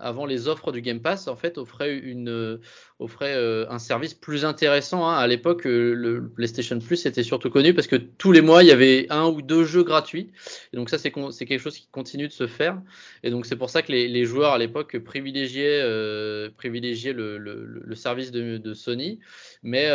avant 0.00 0.26
les 0.26 0.48
offres 0.48 0.72
du 0.72 0.82
Game 0.82 1.00
Pass, 1.00 1.28
en 1.28 1.36
fait, 1.36 1.58
offrait 1.58 1.96
une, 1.96 2.60
offrait 3.00 3.34
euh, 3.34 3.66
un 3.70 3.78
service 3.78 4.14
plus 4.14 4.44
intéressant. 4.44 5.06
Hein. 5.06 5.16
À 5.16 5.26
l'époque, 5.26 5.66
euh, 5.66 5.94
le 5.94 6.28
PlayStation 6.28 6.78
Plus 6.78 7.06
était 7.06 7.22
surtout 7.22 7.50
connu 7.50 7.74
parce 7.74 7.86
que 7.86 7.96
tous 7.96 8.32
les 8.32 8.40
mois, 8.40 8.62
il 8.62 8.68
y 8.68 8.72
avait 8.72 9.06
un 9.10 9.26
ou 9.26 9.42
deux 9.42 9.64
jeux 9.64 9.82
gratuits. 9.82 10.30
Donc 10.72 10.90
ça, 10.90 10.98
c'est 10.98 11.10
quelque 11.10 11.58
chose 11.58 11.76
qui 11.76 11.88
continue 11.90 12.28
de 12.28 12.32
se 12.32 12.46
faire. 12.46 12.80
Et 13.22 13.30
donc 13.30 13.46
c'est 13.46 13.56
pour 13.56 13.70
ça 13.70 13.82
que 13.82 13.92
les, 13.92 14.24
joueurs 14.24 14.52
à 14.52 14.58
l'époque 14.58 14.98
privilégiaient, 14.98 15.80
euh, 15.82 16.50
privilégiaient 16.56 17.12
le, 17.14 17.94
service 17.94 18.30
de, 18.30 18.74
Sony. 18.74 19.20
Mais, 19.62 19.88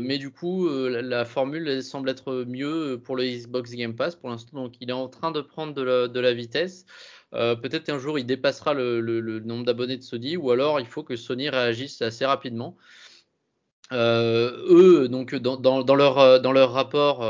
mais 0.00 0.18
du 0.18 0.30
coup, 0.30 0.68
la, 0.68 1.24
formule 1.24 1.82
semble 1.82 2.08
être 2.08 2.44
mieux 2.46 3.00
pour 3.02 3.16
le 3.16 3.24
Xbox 3.24 3.72
Game 3.72 3.94
Pass 3.94 4.16
pour 4.16 4.30
l'instant. 4.30 4.62
Donc 4.64 4.74
il 4.80 4.90
est 4.90 4.94
en 4.94 5.08
train 5.08 5.30
de 5.30 5.40
prendre 5.40 5.74
de 5.74 6.20
la, 6.20 6.32
vitesse. 6.32 6.86
Euh, 7.34 7.56
peut-être 7.56 7.84
qu'un 7.84 7.98
jour 7.98 8.18
il 8.18 8.26
dépassera 8.26 8.74
le, 8.74 9.40
nombre 9.40 9.64
d'abonnés 9.64 9.96
de 9.96 10.02
Sony, 10.02 10.36
ou 10.36 10.50
alors 10.50 10.80
il 10.80 10.86
faut 10.86 11.02
que 11.02 11.16
Sony 11.16 11.48
réagisse 11.48 12.02
assez 12.02 12.26
rapidement. 12.26 12.76
Euh, 13.90 14.64
eux, 14.68 15.08
donc 15.08 15.34
dans, 15.34 15.96
leur, 15.96 16.18
euh, 16.18 16.38
dans 16.38 16.52
leur 16.52 16.72
rapport, 16.72 17.28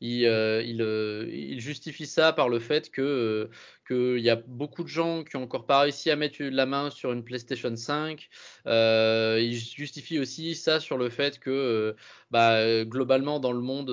ils, 0.00 0.22
ils, 0.22 1.60
justifient 1.60 2.06
ça 2.06 2.32
par 2.32 2.48
le 2.48 2.58
fait 2.60 2.90
que 2.90 3.50
qu'il 3.86 4.20
y 4.20 4.30
a 4.30 4.36
beaucoup 4.36 4.82
de 4.82 4.88
gens 4.88 5.24
qui 5.24 5.36
ont 5.36 5.42
encore 5.42 5.66
pas 5.66 5.80
réussi 5.80 6.10
à 6.10 6.16
mettre 6.16 6.42
la 6.42 6.66
main 6.66 6.90
sur 6.90 7.12
une 7.12 7.24
PlayStation 7.24 7.74
5. 7.74 8.28
ils 8.66 9.54
justifient 9.54 10.18
aussi 10.18 10.54
ça 10.54 10.80
sur 10.80 10.98
le 10.98 11.10
fait 11.10 11.38
que 11.38 11.94
bah, 12.30 12.84
globalement 12.84 13.40
dans 13.40 13.52
le 13.52 13.60
monde, 13.60 13.90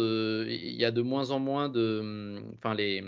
il 0.48 0.76
y 0.76 0.86
a 0.86 0.92
de 0.92 1.02
moins 1.02 1.32
en 1.32 1.40
moins 1.40 1.70
de, 1.70 2.42
enfin 2.58 2.76
les 2.76 3.04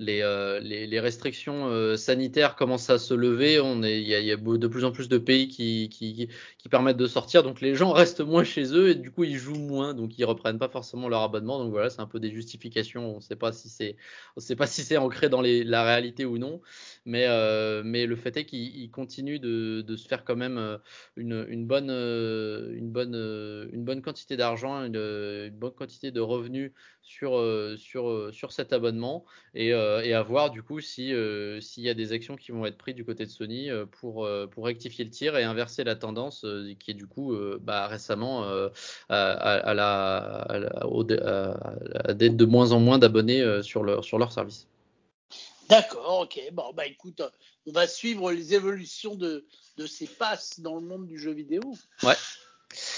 euh, 0.00 0.58
les, 0.58 0.88
les, 0.88 1.00
restrictions 1.00 1.68
euh, 1.68 1.96
sanitaires 1.96 2.56
commencent 2.56 2.90
à 2.90 2.98
se 2.98 3.14
lever. 3.14 3.60
On 3.60 3.82
est, 3.84 4.00
il 4.02 4.08
y, 4.08 4.14
a, 4.14 4.20
y 4.20 4.32
a 4.32 4.36
de 4.36 4.66
plus 4.66 4.84
en 4.84 4.90
plus 4.90 5.08
de 5.08 5.18
pays 5.18 5.46
qui, 5.46 5.88
qui, 5.88 6.28
qui, 6.58 6.68
permettent 6.68 6.96
de 6.96 7.06
sortir, 7.06 7.44
donc 7.44 7.60
les 7.60 7.76
gens 7.76 7.92
restent 7.92 8.20
moins 8.20 8.42
chez 8.42 8.74
eux 8.74 8.90
et 8.90 8.94
du 8.96 9.12
coup 9.12 9.22
ils 9.22 9.36
jouent 9.36 9.54
moins, 9.54 9.94
donc 9.94 10.18
ils 10.18 10.24
reprennent 10.24 10.58
pas 10.58 10.68
forcément 10.68 11.08
leur 11.08 11.22
abonnement. 11.22 11.58
Donc 11.62 11.70
voilà, 11.70 11.90
c'est 11.90 12.00
un 12.00 12.06
peu 12.06 12.18
des 12.18 12.30
justifications. 12.32 13.12
On 13.12 13.16
ne 13.16 13.20
sait 13.20 13.36
pas 13.36 13.52
si 13.52 13.68
c'est, 13.68 13.96
on 14.36 14.40
sait 14.40 14.56
pas 14.56 14.66
si 14.66 14.82
c'est 14.82 14.96
ancré 14.96 15.28
dans 15.28 15.40
les, 15.40 15.62
la 15.62 15.84
réalité 15.84 16.24
ou 16.24 16.38
non, 16.38 16.60
mais 17.06 17.26
euh, 17.28 17.82
mais 17.84 18.06
le 18.06 18.16
fait 18.16 18.36
est 18.36 18.44
qu'ils 18.44 18.90
continuent 18.90 19.40
de, 19.40 19.96
se 19.96 20.08
faire 20.08 20.24
quand 20.24 20.36
même 20.36 20.78
une, 21.16 21.44
une 21.48 21.66
bonne 21.66 21.90
une 21.90 22.90
bonne 22.90 24.02
quantité 24.02 24.36
d'argent, 24.36 24.84
une, 24.84 25.50
bonne 25.50 25.74
quantité 25.74 26.10
de 26.10 26.20
revenus 26.20 26.72
sur 27.02 28.52
cet 28.52 28.72
abonnement 28.72 29.24
et 29.54 29.72
euh, 29.72 30.18
à 30.18 30.22
voir 30.22 30.50
du 30.50 30.62
coup 30.62 30.80
si 30.80 31.12
euh, 31.12 31.60
s'il 31.60 31.82
y 31.82 31.88
a 31.88 31.94
des 31.94 32.12
actions 32.12 32.36
qui 32.36 32.52
vont 32.52 32.66
être 32.66 32.78
prises 32.78 32.94
du 32.94 33.04
côté 33.04 33.24
de 33.24 33.30
Sony 33.30 33.70
euh, 33.70 33.86
pour 33.86 34.26
rectifier 34.64 35.04
le 35.04 35.10
tir 35.10 35.36
et 35.36 35.44
inverser 35.44 35.84
la 35.84 35.96
tendance 35.96 36.46
qui 36.78 36.90
est 36.90 36.94
du 36.94 37.06
coup 37.06 37.36
bah, 37.60 37.86
récemment 37.86 38.44
à, 39.08 39.74
la, 39.74 40.46
d'être 42.14 42.36
de 42.36 42.44
moins 42.44 42.72
en 42.72 42.80
moins 42.80 42.98
d'abonnés 42.98 43.62
sur 43.62 43.82
leur 43.82 44.04
sur 44.04 44.18
leur 44.18 44.32
service. 44.32 44.68
D'accord, 45.68 46.20
ok. 46.20 46.40
Bon, 46.52 46.72
bah 46.74 46.86
écoute, 46.86 47.22
on 47.66 47.72
va 47.72 47.86
suivre 47.86 48.32
les 48.32 48.54
évolutions 48.54 49.14
de, 49.14 49.46
de 49.76 49.86
ces 49.86 50.06
passes 50.06 50.60
dans 50.60 50.76
le 50.76 50.82
monde 50.82 51.06
du 51.06 51.18
jeu 51.18 51.32
vidéo. 51.32 51.62
Ouais. 52.02 52.14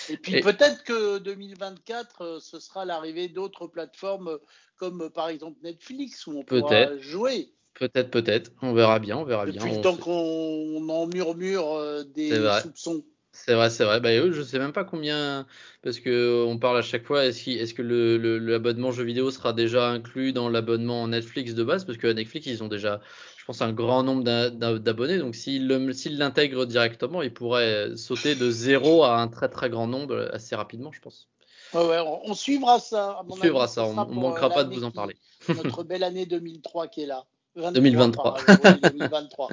Et 0.08 0.16
puis 0.16 0.40
peut-être 0.40 0.84
que 0.84 1.18
2024, 1.18 2.38
ce 2.40 2.58
sera 2.60 2.84
l'arrivée 2.84 3.28
d'autres 3.28 3.66
plateformes 3.66 4.38
comme 4.76 5.10
par 5.10 5.28
exemple 5.28 5.58
Netflix 5.62 6.26
où 6.26 6.38
on 6.38 6.44
pourra 6.44 6.96
jouer. 6.98 7.52
Peut-être, 7.74 8.10
peut-être. 8.10 8.52
On 8.62 8.72
verra 8.72 8.98
bien, 8.98 9.18
on 9.18 9.24
verra 9.24 9.44
Depuis 9.44 9.58
bien. 9.58 9.76
le 9.76 9.82
temps 9.82 9.96
qu'on 9.96 10.88
en 10.88 11.06
murmure 11.06 11.74
euh, 11.74 12.04
des 12.04 12.30
soupçons. 12.62 13.04
C'est 13.44 13.54
vrai, 13.54 13.68
c'est 13.68 13.84
vrai. 13.84 14.00
Bah, 14.00 14.12
eux, 14.14 14.32
je 14.32 14.42
sais 14.42 14.58
même 14.58 14.72
pas 14.72 14.84
combien, 14.84 15.46
parce 15.82 16.00
que 16.00 16.44
on 16.46 16.58
parle 16.58 16.78
à 16.78 16.82
chaque 16.82 17.04
fois. 17.04 17.26
Est-ce, 17.26 17.50
est 17.50 17.74
que 17.74 17.82
le, 17.82 18.38
l'abonnement 18.38 18.92
jeu 18.92 19.04
vidéo 19.04 19.30
sera 19.30 19.52
déjà 19.52 19.90
inclus 19.90 20.32
dans 20.32 20.48
l'abonnement 20.48 21.06
Netflix 21.06 21.54
de 21.54 21.62
base? 21.62 21.84
Parce 21.84 21.98
que 21.98 22.06
Netflix, 22.06 22.46
ils 22.46 22.64
ont 22.64 22.68
déjà, 22.68 23.00
je 23.36 23.44
pense, 23.44 23.60
un 23.60 23.72
grand 23.72 24.02
nombre 24.02 24.24
d'abonnés. 24.24 25.18
Donc, 25.18 25.34
s'ils, 25.34 25.68
l'intègrent 25.68 26.64
directement, 26.64 27.20
ils 27.20 27.32
pourraient 27.32 27.94
sauter 27.96 28.34
de 28.34 28.50
zéro 28.50 29.04
à 29.04 29.20
un 29.20 29.28
très 29.28 29.48
très 29.48 29.68
grand 29.68 29.86
nombre 29.86 30.30
assez 30.32 30.56
rapidement, 30.56 30.90
je 30.92 31.00
pense 31.00 31.28
on, 31.74 32.34
suivra 32.34 32.78
ça. 32.78 33.20
on 33.28 33.36
suivra 33.36 33.68
ça, 33.68 33.84
on 33.84 33.92
ne 34.06 34.14
manquera 34.14 34.48
pas 34.48 34.64
de 34.64 34.74
vous 34.74 34.84
en 34.84 34.90
parler. 34.90 35.16
notre 35.48 35.82
belle 35.84 36.04
année 36.04 36.24
2003 36.24 36.88
qui 36.88 37.02
est 37.02 37.06
là. 37.06 37.26
2023. 37.56 38.36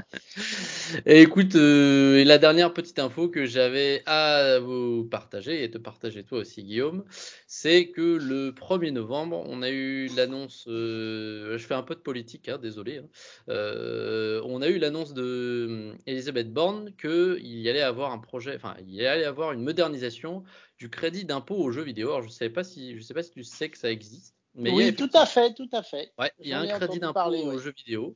et 1.05 1.21
écoute, 1.21 1.55
euh, 1.55 2.17
et 2.17 2.25
la 2.25 2.37
dernière 2.37 2.73
petite 2.73 2.99
info 2.99 3.29
que 3.29 3.45
j'avais 3.45 4.03
à 4.05 4.59
vous 4.59 5.05
partager 5.05 5.63
et 5.63 5.71
te 5.71 5.77
partager 5.77 6.23
toi 6.23 6.39
aussi 6.39 6.63
Guillaume, 6.63 7.05
c'est 7.47 7.87
que 7.87 8.01
le 8.01 8.51
1er 8.51 8.91
novembre, 8.91 9.43
on 9.47 9.61
a 9.61 9.69
eu 9.69 10.07
l'annonce, 10.17 10.65
euh, 10.67 11.57
je 11.57 11.65
fais 11.65 11.75
un 11.75 11.83
peu 11.83 11.95
de 11.95 12.01
politique, 12.01 12.49
hein, 12.49 12.57
désolé, 12.57 12.97
hein, 12.97 13.07
euh, 13.47 14.41
on 14.45 14.61
a 14.61 14.67
eu 14.67 14.79
l'annonce 14.79 15.13
de 15.13 15.93
Elisabeth 16.05 16.51
Borne 16.51 16.91
qu'il 16.99 17.39
y 17.39 17.69
allait 17.69 17.81
avoir 17.81 18.11
un 18.11 18.19
projet, 18.19 18.53
enfin 18.55 18.75
il 18.81 18.93
y 18.93 19.05
allait 19.05 19.23
avoir 19.23 19.53
une 19.53 19.63
modernisation 19.63 20.43
du 20.77 20.89
crédit 20.89 21.23
d'impôt 21.23 21.55
aux 21.55 21.71
jeux 21.71 21.83
vidéo. 21.83 22.09
Alors 22.09 22.23
je 22.23 22.29
sais 22.29 22.49
pas 22.49 22.65
si 22.65 22.97
je 22.97 23.01
sais 23.01 23.13
pas 23.13 23.23
si 23.23 23.31
tu 23.31 23.43
sais 23.43 23.69
que 23.69 23.77
ça 23.77 23.89
existe. 23.89 24.35
Mais 24.55 24.71
oui, 24.71 24.95
tout 24.95 25.09
à 25.13 25.25
fait, 25.25 25.53
tout 25.53 25.69
à 25.71 25.81
fait. 25.81 26.11
Ouais, 26.19 26.31
il 26.39 26.49
y 26.49 26.53
a 26.53 26.59
un 26.59 26.67
crédit 26.67 26.99
d'impôt 26.99 27.19
aux 27.19 27.57
jeux 27.57 27.73
vidéo. 27.75 28.15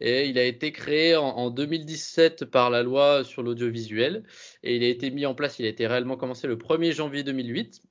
Et 0.00 0.28
il 0.28 0.38
a 0.38 0.44
été 0.44 0.70
créé 0.70 1.16
en, 1.16 1.50
2017 1.50 2.44
par 2.44 2.68
la 2.68 2.82
loi 2.82 3.24
sur 3.24 3.42
l'audiovisuel. 3.42 4.24
Et 4.62 4.76
il 4.76 4.84
a 4.84 4.88
été 4.88 5.10
mis 5.10 5.24
en 5.24 5.34
place, 5.34 5.58
il 5.58 5.64
a 5.64 5.68
été 5.68 5.86
réellement 5.86 6.16
commencé 6.16 6.46
le 6.46 6.56
1er 6.56 6.92
janvier 6.92 7.22
2008 7.22 7.82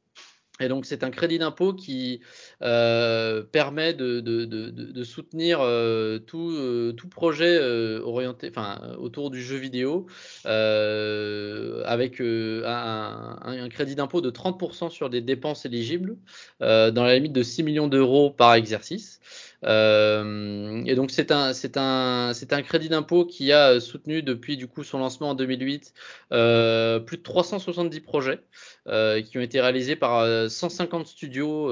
et 0.60 0.68
donc 0.68 0.86
c'est 0.86 1.04
un 1.04 1.12
crédit 1.12 1.38
d'impôt 1.38 1.74
qui 1.74 2.22
euh, 2.62 3.44
permet 3.44 3.94
de, 3.94 4.20
de, 4.20 4.46
de, 4.46 4.70
de 4.70 5.04
soutenir 5.04 5.60
euh, 5.62 6.20
tout, 6.20 6.52
euh, 6.52 6.94
tout, 6.94 7.08
projet 7.08 7.58
euh, 7.60 8.02
orienté, 8.04 8.50
enfin 8.50 8.80
autour 9.00 9.30
du 9.30 9.42
jeu 9.42 9.58
vidéo, 9.58 10.08
euh, 10.46 11.84
avec 11.86 12.20
un, 12.20 12.64
un, 12.66 13.64
un, 13.64 13.70
crédit 13.70 13.96
d'impôt 13.96 14.22
de 14.22 14.32
30% 14.32 14.90
sur 14.90 15.10
des 15.10 15.22
dépenses 15.22 15.66
éligibles, 15.66 16.18
dans 16.60 17.04
la 17.04 17.16
limite 17.16 17.34
de 17.34 17.44
6 17.44 17.64
millions 17.64 17.88
d'euros 17.88 18.32
par 18.32 18.56
exercice. 18.56 19.20
Euh, 19.64 20.84
et 20.86 20.96
donc 20.96 21.10
c'est 21.10 21.32
un 21.32 21.54
c'est 21.54 21.78
un 21.78 22.34
c'est 22.34 22.54
un 22.54 22.62
crédit 22.62 22.90
d'impôt 22.90 23.26
qui 23.26 23.52
a 23.52 23.80
soutenu 23.80 24.22
depuis 24.22 24.56
du 24.56 24.68
coup 24.68 24.84
son 24.84 25.00
lancement 25.00 25.32
en 25.32 25.36
2008 25.36 25.94
euh, 26.32 27.00
plus 27.00 27.18
de 27.18 27.24
370 27.24 28.02
projets 28.02 28.42
euh, 28.88 29.22
qui 29.22 29.38
ont 29.40 29.42
été 29.42 29.60
réalisés 29.60 29.96
par 29.96 30.50
150 30.50 31.08
studios 31.08 31.72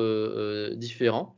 différents. 0.75 1.35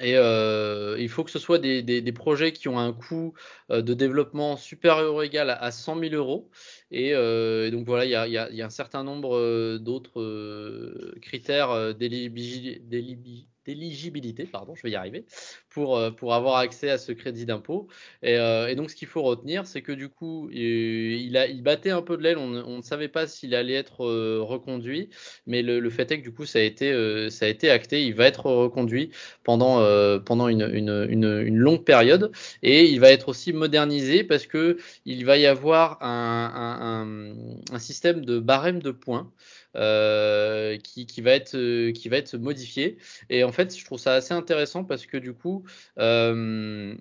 Et 0.00 0.16
euh, 0.16 0.96
il 0.98 1.08
faut 1.08 1.22
que 1.22 1.30
ce 1.30 1.38
soit 1.38 1.58
des, 1.58 1.82
des, 1.82 2.12
projets 2.12 2.52
qui 2.52 2.66
ont 2.68 2.78
un 2.78 2.92
coût 2.92 3.34
de 3.70 3.94
développement 3.94 4.56
supérieur 4.56 5.14
ou 5.14 5.22
égal 5.22 5.50
à 5.50 5.70
100 5.70 6.00
000 6.00 6.14
euros. 6.14 6.50
Et, 6.90 7.14
euh, 7.14 7.70
donc 7.70 7.86
voilà, 7.86 8.04
il 8.04 8.10
y 8.10 8.16
a, 8.16 8.26
y, 8.26 8.36
a, 8.36 8.50
y 8.50 8.62
a, 8.62 8.66
un 8.66 8.70
certain 8.70 9.04
nombre 9.04 9.78
d'autres 9.78 11.14
critères 11.20 11.94
d'éligibilité 11.94 13.51
d'éligibilité, 13.66 14.44
pardon, 14.44 14.74
je 14.74 14.82
vais 14.82 14.90
y 14.90 14.96
arriver, 14.96 15.24
pour, 15.70 15.96
euh, 15.96 16.10
pour 16.10 16.34
avoir 16.34 16.56
accès 16.56 16.90
à 16.90 16.98
ce 16.98 17.12
crédit 17.12 17.46
d'impôt. 17.46 17.88
Et, 18.22 18.36
euh, 18.36 18.68
et, 18.68 18.74
donc, 18.74 18.90
ce 18.90 18.96
qu'il 18.96 19.08
faut 19.08 19.22
retenir, 19.22 19.66
c'est 19.66 19.82
que 19.82 19.92
du 19.92 20.08
coup, 20.08 20.48
il, 20.52 21.36
a, 21.36 21.46
il 21.46 21.62
battait 21.62 21.90
un 21.90 22.02
peu 22.02 22.16
de 22.16 22.22
l'aile. 22.22 22.38
On, 22.38 22.48
ne 22.48 22.82
savait 22.82 23.08
pas 23.08 23.26
s'il 23.26 23.54
allait 23.54 23.74
être 23.74 24.04
euh, 24.04 24.40
reconduit, 24.42 25.10
mais 25.46 25.62
le, 25.62 25.90
fait 25.90 26.10
est 26.10 26.18
que 26.18 26.24
du 26.24 26.32
coup, 26.32 26.46
ça 26.46 26.58
a 26.58 26.62
été, 26.62 26.92
ça 27.30 27.46
a 27.46 27.48
été 27.48 27.70
acté. 27.70 28.04
Il 28.04 28.14
va 28.14 28.26
être 28.26 28.46
reconduit 28.46 29.10
pendant, 29.44 29.78
pendant 30.20 30.48
une, 30.48 30.62
une, 30.62 31.56
longue 31.56 31.84
période, 31.84 32.32
et 32.62 32.84
il 32.86 33.00
va 33.00 33.10
être 33.10 33.28
aussi 33.28 33.52
modernisé 33.52 34.24
parce 34.24 34.46
que 34.46 34.78
il 35.04 35.24
va 35.24 35.36
y 35.36 35.46
avoir 35.46 36.02
un, 36.02 37.34
un, 37.70 37.74
un 37.74 37.78
système 37.78 38.24
de 38.24 38.38
barème 38.38 38.80
de 38.80 38.90
points. 38.90 39.30
Euh, 39.74 40.76
qui, 40.76 41.20
va 41.22 41.30
être, 41.32 41.56
euh, 41.56 41.92
qui 41.92 42.08
va 42.10 42.18
être 42.18 42.36
modifié. 42.36 42.98
Et 43.30 43.42
en 43.42 43.52
fait, 43.52 43.76
je 43.76 43.84
trouve 43.84 43.98
ça 43.98 44.14
assez 44.14 44.34
intéressant 44.34 44.84
parce 44.84 45.06
que 45.06 45.16
du 45.16 45.32
coup, 45.32 45.64
euh, 45.98 46.94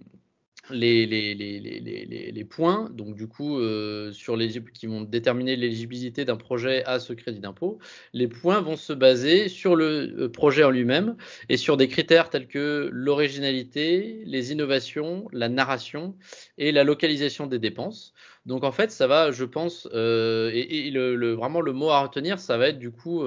les, 0.71 2.47
points, 2.49 2.89
donc 2.91 3.15
du 3.15 3.27
coup, 3.27 3.59
euh, 3.59 4.11
sur 4.11 4.35
les, 4.35 4.61
qui 4.73 4.87
vont 4.87 5.01
déterminer 5.01 5.55
l'éligibilité 5.55 6.25
d'un 6.25 6.35
projet 6.35 6.83
à 6.85 6.99
ce 6.99 7.13
crédit 7.13 7.39
d'impôt, 7.39 7.79
les 8.13 8.27
points 8.27 8.61
vont 8.61 8.75
se 8.75 8.93
baser 8.93 9.47
sur 9.47 9.75
le 9.75 10.13
euh, 10.17 10.29
projet 10.29 10.63
en 10.63 10.71
lui-même 10.71 11.15
et 11.49 11.57
sur 11.57 11.77
des 11.77 11.87
critères 11.87 12.29
tels 12.29 12.47
que 12.47 12.89
l'originalité, 12.91 14.21
les 14.25 14.51
innovations, 14.51 15.27
la 15.31 15.49
narration 15.49 16.15
et 16.57 16.71
la 16.71 16.83
localisation 16.83 17.47
des 17.47 17.59
dépenses. 17.59 18.13
Donc 18.45 18.63
en 18.63 18.71
fait, 18.71 18.91
ça 18.91 19.07
va, 19.07 19.31
je 19.31 19.45
pense, 19.45 19.87
euh, 19.93 20.51
et, 20.53 20.91
vraiment 21.35 21.61
le 21.61 21.73
mot 21.73 21.89
à 21.89 22.01
retenir, 22.01 22.39
ça 22.39 22.57
va 22.57 22.69
être 22.69 22.79
du 22.79 22.91
coup... 22.91 23.23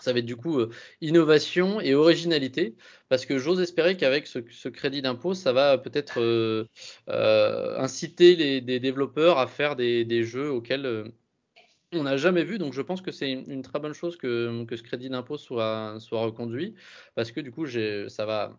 ça 0.00 0.12
va 0.12 0.18
être 0.18 0.26
du 0.26 0.36
coup 0.36 0.58
euh, 0.58 0.70
innovation 1.00 1.80
et 1.80 1.94
originalité, 1.94 2.76
parce 3.08 3.26
que 3.26 3.38
j'ose 3.38 3.60
espérer 3.60 3.96
qu'avec 3.96 4.26
ce, 4.26 4.68
crédit 4.68 5.02
d'impôt, 5.02 5.34
ça 5.34 5.52
va 5.52 5.78
peut-être 5.78 6.20
euh, 6.20 6.66
euh, 7.08 7.78
inciter 7.78 8.36
les, 8.36 8.60
des 8.60 8.80
développeurs 8.80 9.38
à 9.38 9.46
faire 9.46 9.76
des, 9.76 10.24
jeux 10.24 10.50
auxquels 10.50 11.12
on 11.92 12.04
n'a 12.04 12.16
jamais 12.16 12.44
vu. 12.44 12.58
Donc 12.58 12.72
je 12.72 12.82
pense 12.82 13.02
que 13.02 13.12
c'est 13.12 13.30
une, 13.30 13.62
très 13.62 13.80
bonne 13.80 13.92
chose 13.94 14.16
que, 14.16 14.66
ce 14.70 14.82
crédit 14.82 15.10
d'impôt 15.10 15.36
soit 15.36 15.98
reconduit, 16.10 16.74
parce 17.14 17.32
que 17.32 17.40
du 17.40 17.52
coup, 17.52 17.66
ça 17.66 18.26
va 18.26 18.58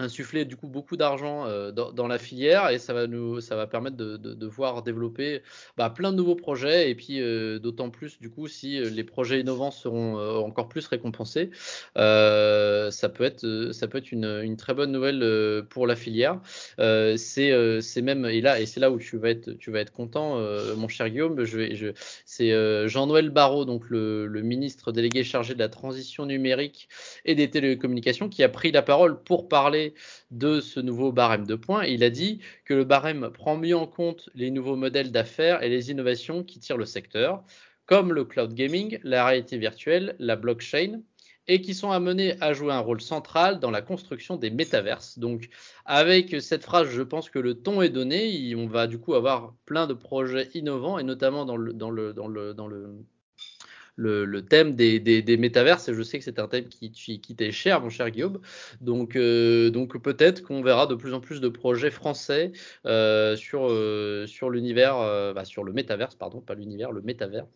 insuffler 0.00 0.44
du 0.44 0.56
coup 0.56 0.66
beaucoup 0.66 0.96
d'argent 0.96 1.46
euh, 1.46 1.70
dans, 1.70 2.08
la 2.08 2.18
filière 2.18 2.70
et 2.70 2.78
ça 2.78 2.94
va 2.94 3.06
nous 3.06 3.40
ça 3.40 3.54
va 3.54 3.66
permettre 3.66 3.96
de, 3.96 4.16
de, 4.16 4.34
de 4.34 4.46
voir 4.46 4.82
développer 4.82 5.42
bah, 5.76 5.90
plein 5.90 6.10
de 6.10 6.16
nouveaux 6.16 6.34
projets 6.34 6.90
et 6.90 6.94
puis 6.94 7.20
euh, 7.20 7.58
d'autant 7.58 7.90
plus 7.90 8.18
du 8.18 8.30
coup 8.30 8.48
si 8.48 8.80
euh, 8.80 8.88
les 8.88 9.04
projets 9.04 9.40
innovants 9.40 9.70
seront 9.70 10.18
encore 10.44 10.68
plus 10.68 10.86
récompensés 10.86 11.50
ça 11.94 13.08
peut 13.08 13.24
être 13.24 13.70
ça 13.72 13.88
peut 13.88 13.98
être 13.98 14.10
une, 14.10 14.24
une 14.42 14.56
très 14.56 14.74
bonne 14.74 14.90
nouvelle 14.90 15.64
pour 15.68 15.86
la 15.86 15.96
filière. 15.96 16.40
C'est 16.78 17.80
c'est 17.82 18.02
même 18.02 18.24
et 18.24 18.40
là 18.40 18.60
et 18.60 18.66
c'est 18.66 18.80
là 18.80 18.90
où 18.90 18.98
tu 18.98 19.18
vas 19.18 19.30
être 19.30 19.52
tu 19.58 19.70
vas 19.70 19.80
être 19.80 19.92
content 19.92 20.38
mon 20.76 20.88
cher 20.88 21.10
Guillaume 21.10 21.44
je 21.44 21.56
vais 21.58 21.74
je 21.74 21.88
c'est 22.24 22.88
Jean-Noël 22.88 23.30
Barrot 23.30 23.64
donc 23.64 23.88
le, 23.90 24.26
le 24.26 24.42
ministre 24.42 24.92
délégué 24.92 25.22
chargé 25.24 25.54
de 25.54 25.58
la 25.58 25.68
transition 25.68 26.26
numérique 26.26 26.88
et 27.24 27.34
des 27.34 27.50
télécommunications 27.50 28.28
qui 28.28 28.42
a 28.42 28.48
pris 28.48 28.72
la 28.72 28.82
parole 28.82 29.22
pour 29.22 29.48
parler 29.48 29.89
de 30.30 30.60
ce 30.60 30.80
nouveau 30.80 31.12
barème 31.12 31.46
de 31.46 31.54
points. 31.54 31.84
Il 31.84 32.04
a 32.04 32.10
dit 32.10 32.40
que 32.64 32.74
le 32.74 32.84
barème 32.84 33.30
prend 33.32 33.56
mieux 33.56 33.76
en 33.76 33.86
compte 33.86 34.30
les 34.34 34.50
nouveaux 34.50 34.76
modèles 34.76 35.12
d'affaires 35.12 35.62
et 35.62 35.68
les 35.68 35.90
innovations 35.90 36.44
qui 36.44 36.58
tirent 36.58 36.76
le 36.76 36.86
secteur, 36.86 37.44
comme 37.86 38.12
le 38.12 38.24
cloud 38.24 38.54
gaming, 38.54 39.00
la 39.02 39.26
réalité 39.26 39.58
virtuelle, 39.58 40.14
la 40.18 40.36
blockchain, 40.36 41.00
et 41.48 41.60
qui 41.60 41.74
sont 41.74 41.90
amenés 41.90 42.36
à 42.40 42.52
jouer 42.52 42.72
un 42.72 42.78
rôle 42.78 43.00
central 43.00 43.58
dans 43.58 43.72
la 43.72 43.82
construction 43.82 44.36
des 44.36 44.50
métaverses. 44.50 45.18
Donc, 45.18 45.48
avec 45.84 46.40
cette 46.40 46.62
phrase, 46.62 46.88
je 46.88 47.02
pense 47.02 47.28
que 47.28 47.40
le 47.40 47.54
ton 47.54 47.82
est 47.82 47.88
donné. 47.88 48.54
On 48.54 48.68
va 48.68 48.86
du 48.86 48.98
coup 48.98 49.14
avoir 49.14 49.54
plein 49.66 49.88
de 49.88 49.94
projets 49.94 50.48
innovants, 50.54 50.98
et 50.98 51.02
notamment 51.02 51.44
dans 51.44 51.56
le, 51.56 51.74
le, 53.96 54.40
thème 54.42 54.74
des, 54.74 55.36
métaverses. 55.38 55.88
Et 55.88 55.94
je 55.94 56.02
sais 56.02 56.18
que 56.18 56.24
c'est 56.24 56.38
un 56.38 56.48
thème 56.48 56.68
qui, 56.68 57.34
t'est 57.36 57.52
cher, 57.52 57.80
mon 57.80 57.88
cher 57.90 58.10
Guillaume. 58.10 58.40
Donc, 58.80 59.16
euh, 59.16 59.70
donc 59.70 60.00
peut-être 60.02 60.42
qu'on 60.42 60.62
verra 60.62 60.86
de 60.86 60.94
plus 60.94 61.14
en 61.14 61.20
plus 61.20 61.40
de 61.40 61.48
projets 61.48 61.90
français 61.90 62.52
euh, 62.86 63.36
sur, 63.36 63.66
euh, 63.68 64.26
sur 64.26 64.50
l'univers, 64.50 64.96
bah, 65.34 65.44
sur 65.44 65.64
le 65.64 65.72
métaverse, 65.72 66.14
pardon, 66.14 66.40
pas 66.40 66.54
l'univers, 66.54 66.92
le 66.92 67.02
métaverse. 67.02 67.48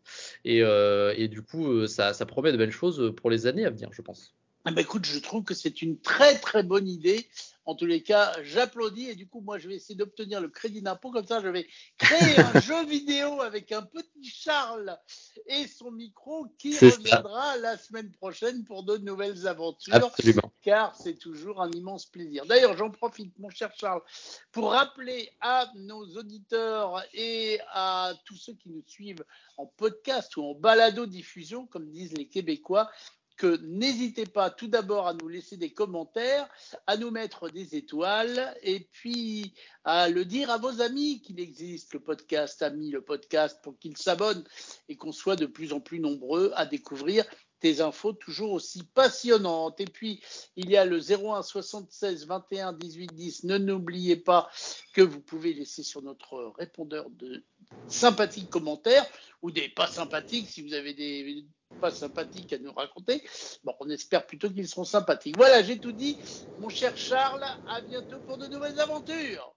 Et, 0.45 0.59
et 0.61 1.29
du 1.29 1.43
coup, 1.43 1.87
ça, 1.87 2.13
ça 2.13 2.27
promet 2.27 2.53
de 2.53 2.57
belles 2.57 2.71
choses 2.71 3.13
pour 3.17 3.31
les 3.31 3.47
années 3.47 3.65
à 3.65 3.71
venir, 3.71 3.89
je 3.93 4.03
pense. 4.03 4.35
Bah 4.65 4.81
écoute, 4.81 5.05
je 5.05 5.19
trouve 5.19 5.45
que 5.45 5.53
c'est 5.53 5.83
une 5.83 6.01
très 6.01 6.39
très 6.39 6.63
bonne 6.63 6.89
idée. 6.89 7.29
En 7.67 7.75
tous 7.75 7.87
les 7.87 8.03
cas, 8.03 8.35
j'applaudis 8.43 9.09
et 9.09 9.15
du 9.15 9.27
coup, 9.27 9.41
moi, 9.41 9.59
je 9.59 9.69
vais 9.69 9.75
essayer 9.75 9.95
d'obtenir 9.95 10.41
le 10.41 10.49
crédit 10.49 10.83
d'impôt. 10.83 11.11
Comme 11.11 11.27
ça, 11.27 11.41
je 11.43 11.49
vais 11.49 11.67
créer 11.99 12.39
un 12.39 12.61
jeu 12.61 12.85
vidéo 12.85 13.41
avec 13.41 13.73
un 13.73 13.83
petit 13.83 14.25
Charles 14.25 14.99
et 15.47 15.67
son 15.67 15.91
micro 15.91 16.47
qui 16.59 16.79
reviendra 16.79 17.55
ça. 17.55 17.59
la 17.59 17.79
semaine 17.79 18.11
prochaine 18.11 18.65
pour 18.65 18.85
de 18.85 18.97
nouvelles 18.99 19.47
aventures. 19.47 19.95
Absolument. 19.95 20.53
Car 20.63 20.97
c'est 20.97 21.15
toujours 21.15 21.63
un 21.63 21.71
immense 21.73 22.07
plaisir. 22.07 22.45
D'ailleurs, 22.47 22.77
j'en 22.77 22.91
profite, 22.91 23.39
mon 23.39 23.51
cher 23.51 23.71
Charles, 23.79 24.03
pour 24.51 24.73
rappeler 24.73 25.31
à 25.41 25.71
nos 25.77 26.05
auditeurs 26.17 27.03
et 27.13 27.61
à 27.73 28.13
tous 28.25 28.37
ceux 28.37 28.55
qui 28.55 28.71
nous 28.71 28.83
suivent 28.87 29.25
en 29.57 29.67
podcast 29.67 30.37
ou 30.37 30.43
en 30.43 30.55
balado 30.55 31.07
diffusion, 31.07 31.67
comme 31.67 31.91
disent 31.91 32.15
les 32.15 32.29
Québécois, 32.29 32.91
que 33.37 33.59
n'hésitez 33.63 34.27
pas 34.27 34.51
tout 34.51 34.69
d'abord 34.69 35.07
à 35.07 35.15
nous 35.15 35.29
laisser 35.29 35.57
des 35.57 35.73
commentaires, 35.73 36.49
à 36.87 36.97
nous 36.97 37.11
mettre 37.11 37.49
des 37.49 37.75
étoiles 37.75 38.55
et 38.63 38.81
puis 38.93 39.55
à 39.85 40.09
le 40.09 40.25
dire 40.25 40.51
à 40.51 40.59
vos 40.59 40.81
amis 40.81 41.21
qu'il 41.23 41.41
existe 41.41 41.95
le 41.95 42.01
podcast 42.01 42.63
Amis, 42.63 42.91
le 42.91 43.03
podcast 43.03 43.59
pour 43.63 43.79
qu'ils 43.79 43.97
s'abonnent 43.97 44.45
et 44.89 44.97
qu'on 44.97 45.13
soit 45.13 45.37
de 45.37 45.47
plus 45.47 45.73
en 45.73 45.81
plus 45.81 46.01
nombreux 46.01 46.53
à 46.55 46.67
découvrir 46.67 47.25
des 47.65 47.81
infos 47.81 48.13
toujours 48.13 48.53
aussi 48.53 48.83
passionnantes. 48.83 49.81
Et 49.81 49.87
puis, 49.87 50.23
il 50.55 50.71
y 50.71 50.77
a 50.77 50.85
le 50.85 50.99
01 50.99 51.43
76 51.43 52.27
21 52.27 52.75
18 52.75 53.15
10. 53.15 53.45
Ne 53.45 53.57
n'oubliez 53.57 54.17
pas 54.17 54.51
que 54.93 55.01
vous 55.01 55.21
pouvez 55.21 55.55
laisser 55.55 55.83
sur 55.83 56.03
notre 56.03 56.53
répondeur 56.59 57.09
de 57.09 57.43
sympathiques 57.89 58.51
commentaires 58.51 59.07
ou 59.43 59.51
des 59.51 59.69
pas 59.69 59.87
sympathiques 59.87 60.49
si 60.49 60.63
vous 60.63 60.75
avez 60.75 60.95
des 60.95 61.45
pas 61.81 61.91
sympathiques 61.91 62.53
à 62.53 62.59
nous 62.59 62.73
raconter. 62.73 63.23
Bon, 63.65 63.75
on 63.81 63.91
espère 63.91 64.27
plutôt 64.27 64.49
qu'ils 64.49 64.69
seront 64.69 64.85
sympathiques. 64.85 65.37
Voilà, 65.37 65.63
j'ai 65.63 65.79
tout 65.79 65.93
dit. 65.93 66.17
Mon 66.61 66.69
cher 66.69 66.97
Charles, 66.97 67.45
à 67.69 67.81
bientôt 67.81 68.19
pour 68.21 68.39
de 68.39 68.47
nouvelles 68.47 68.79
aventures. 68.81 69.53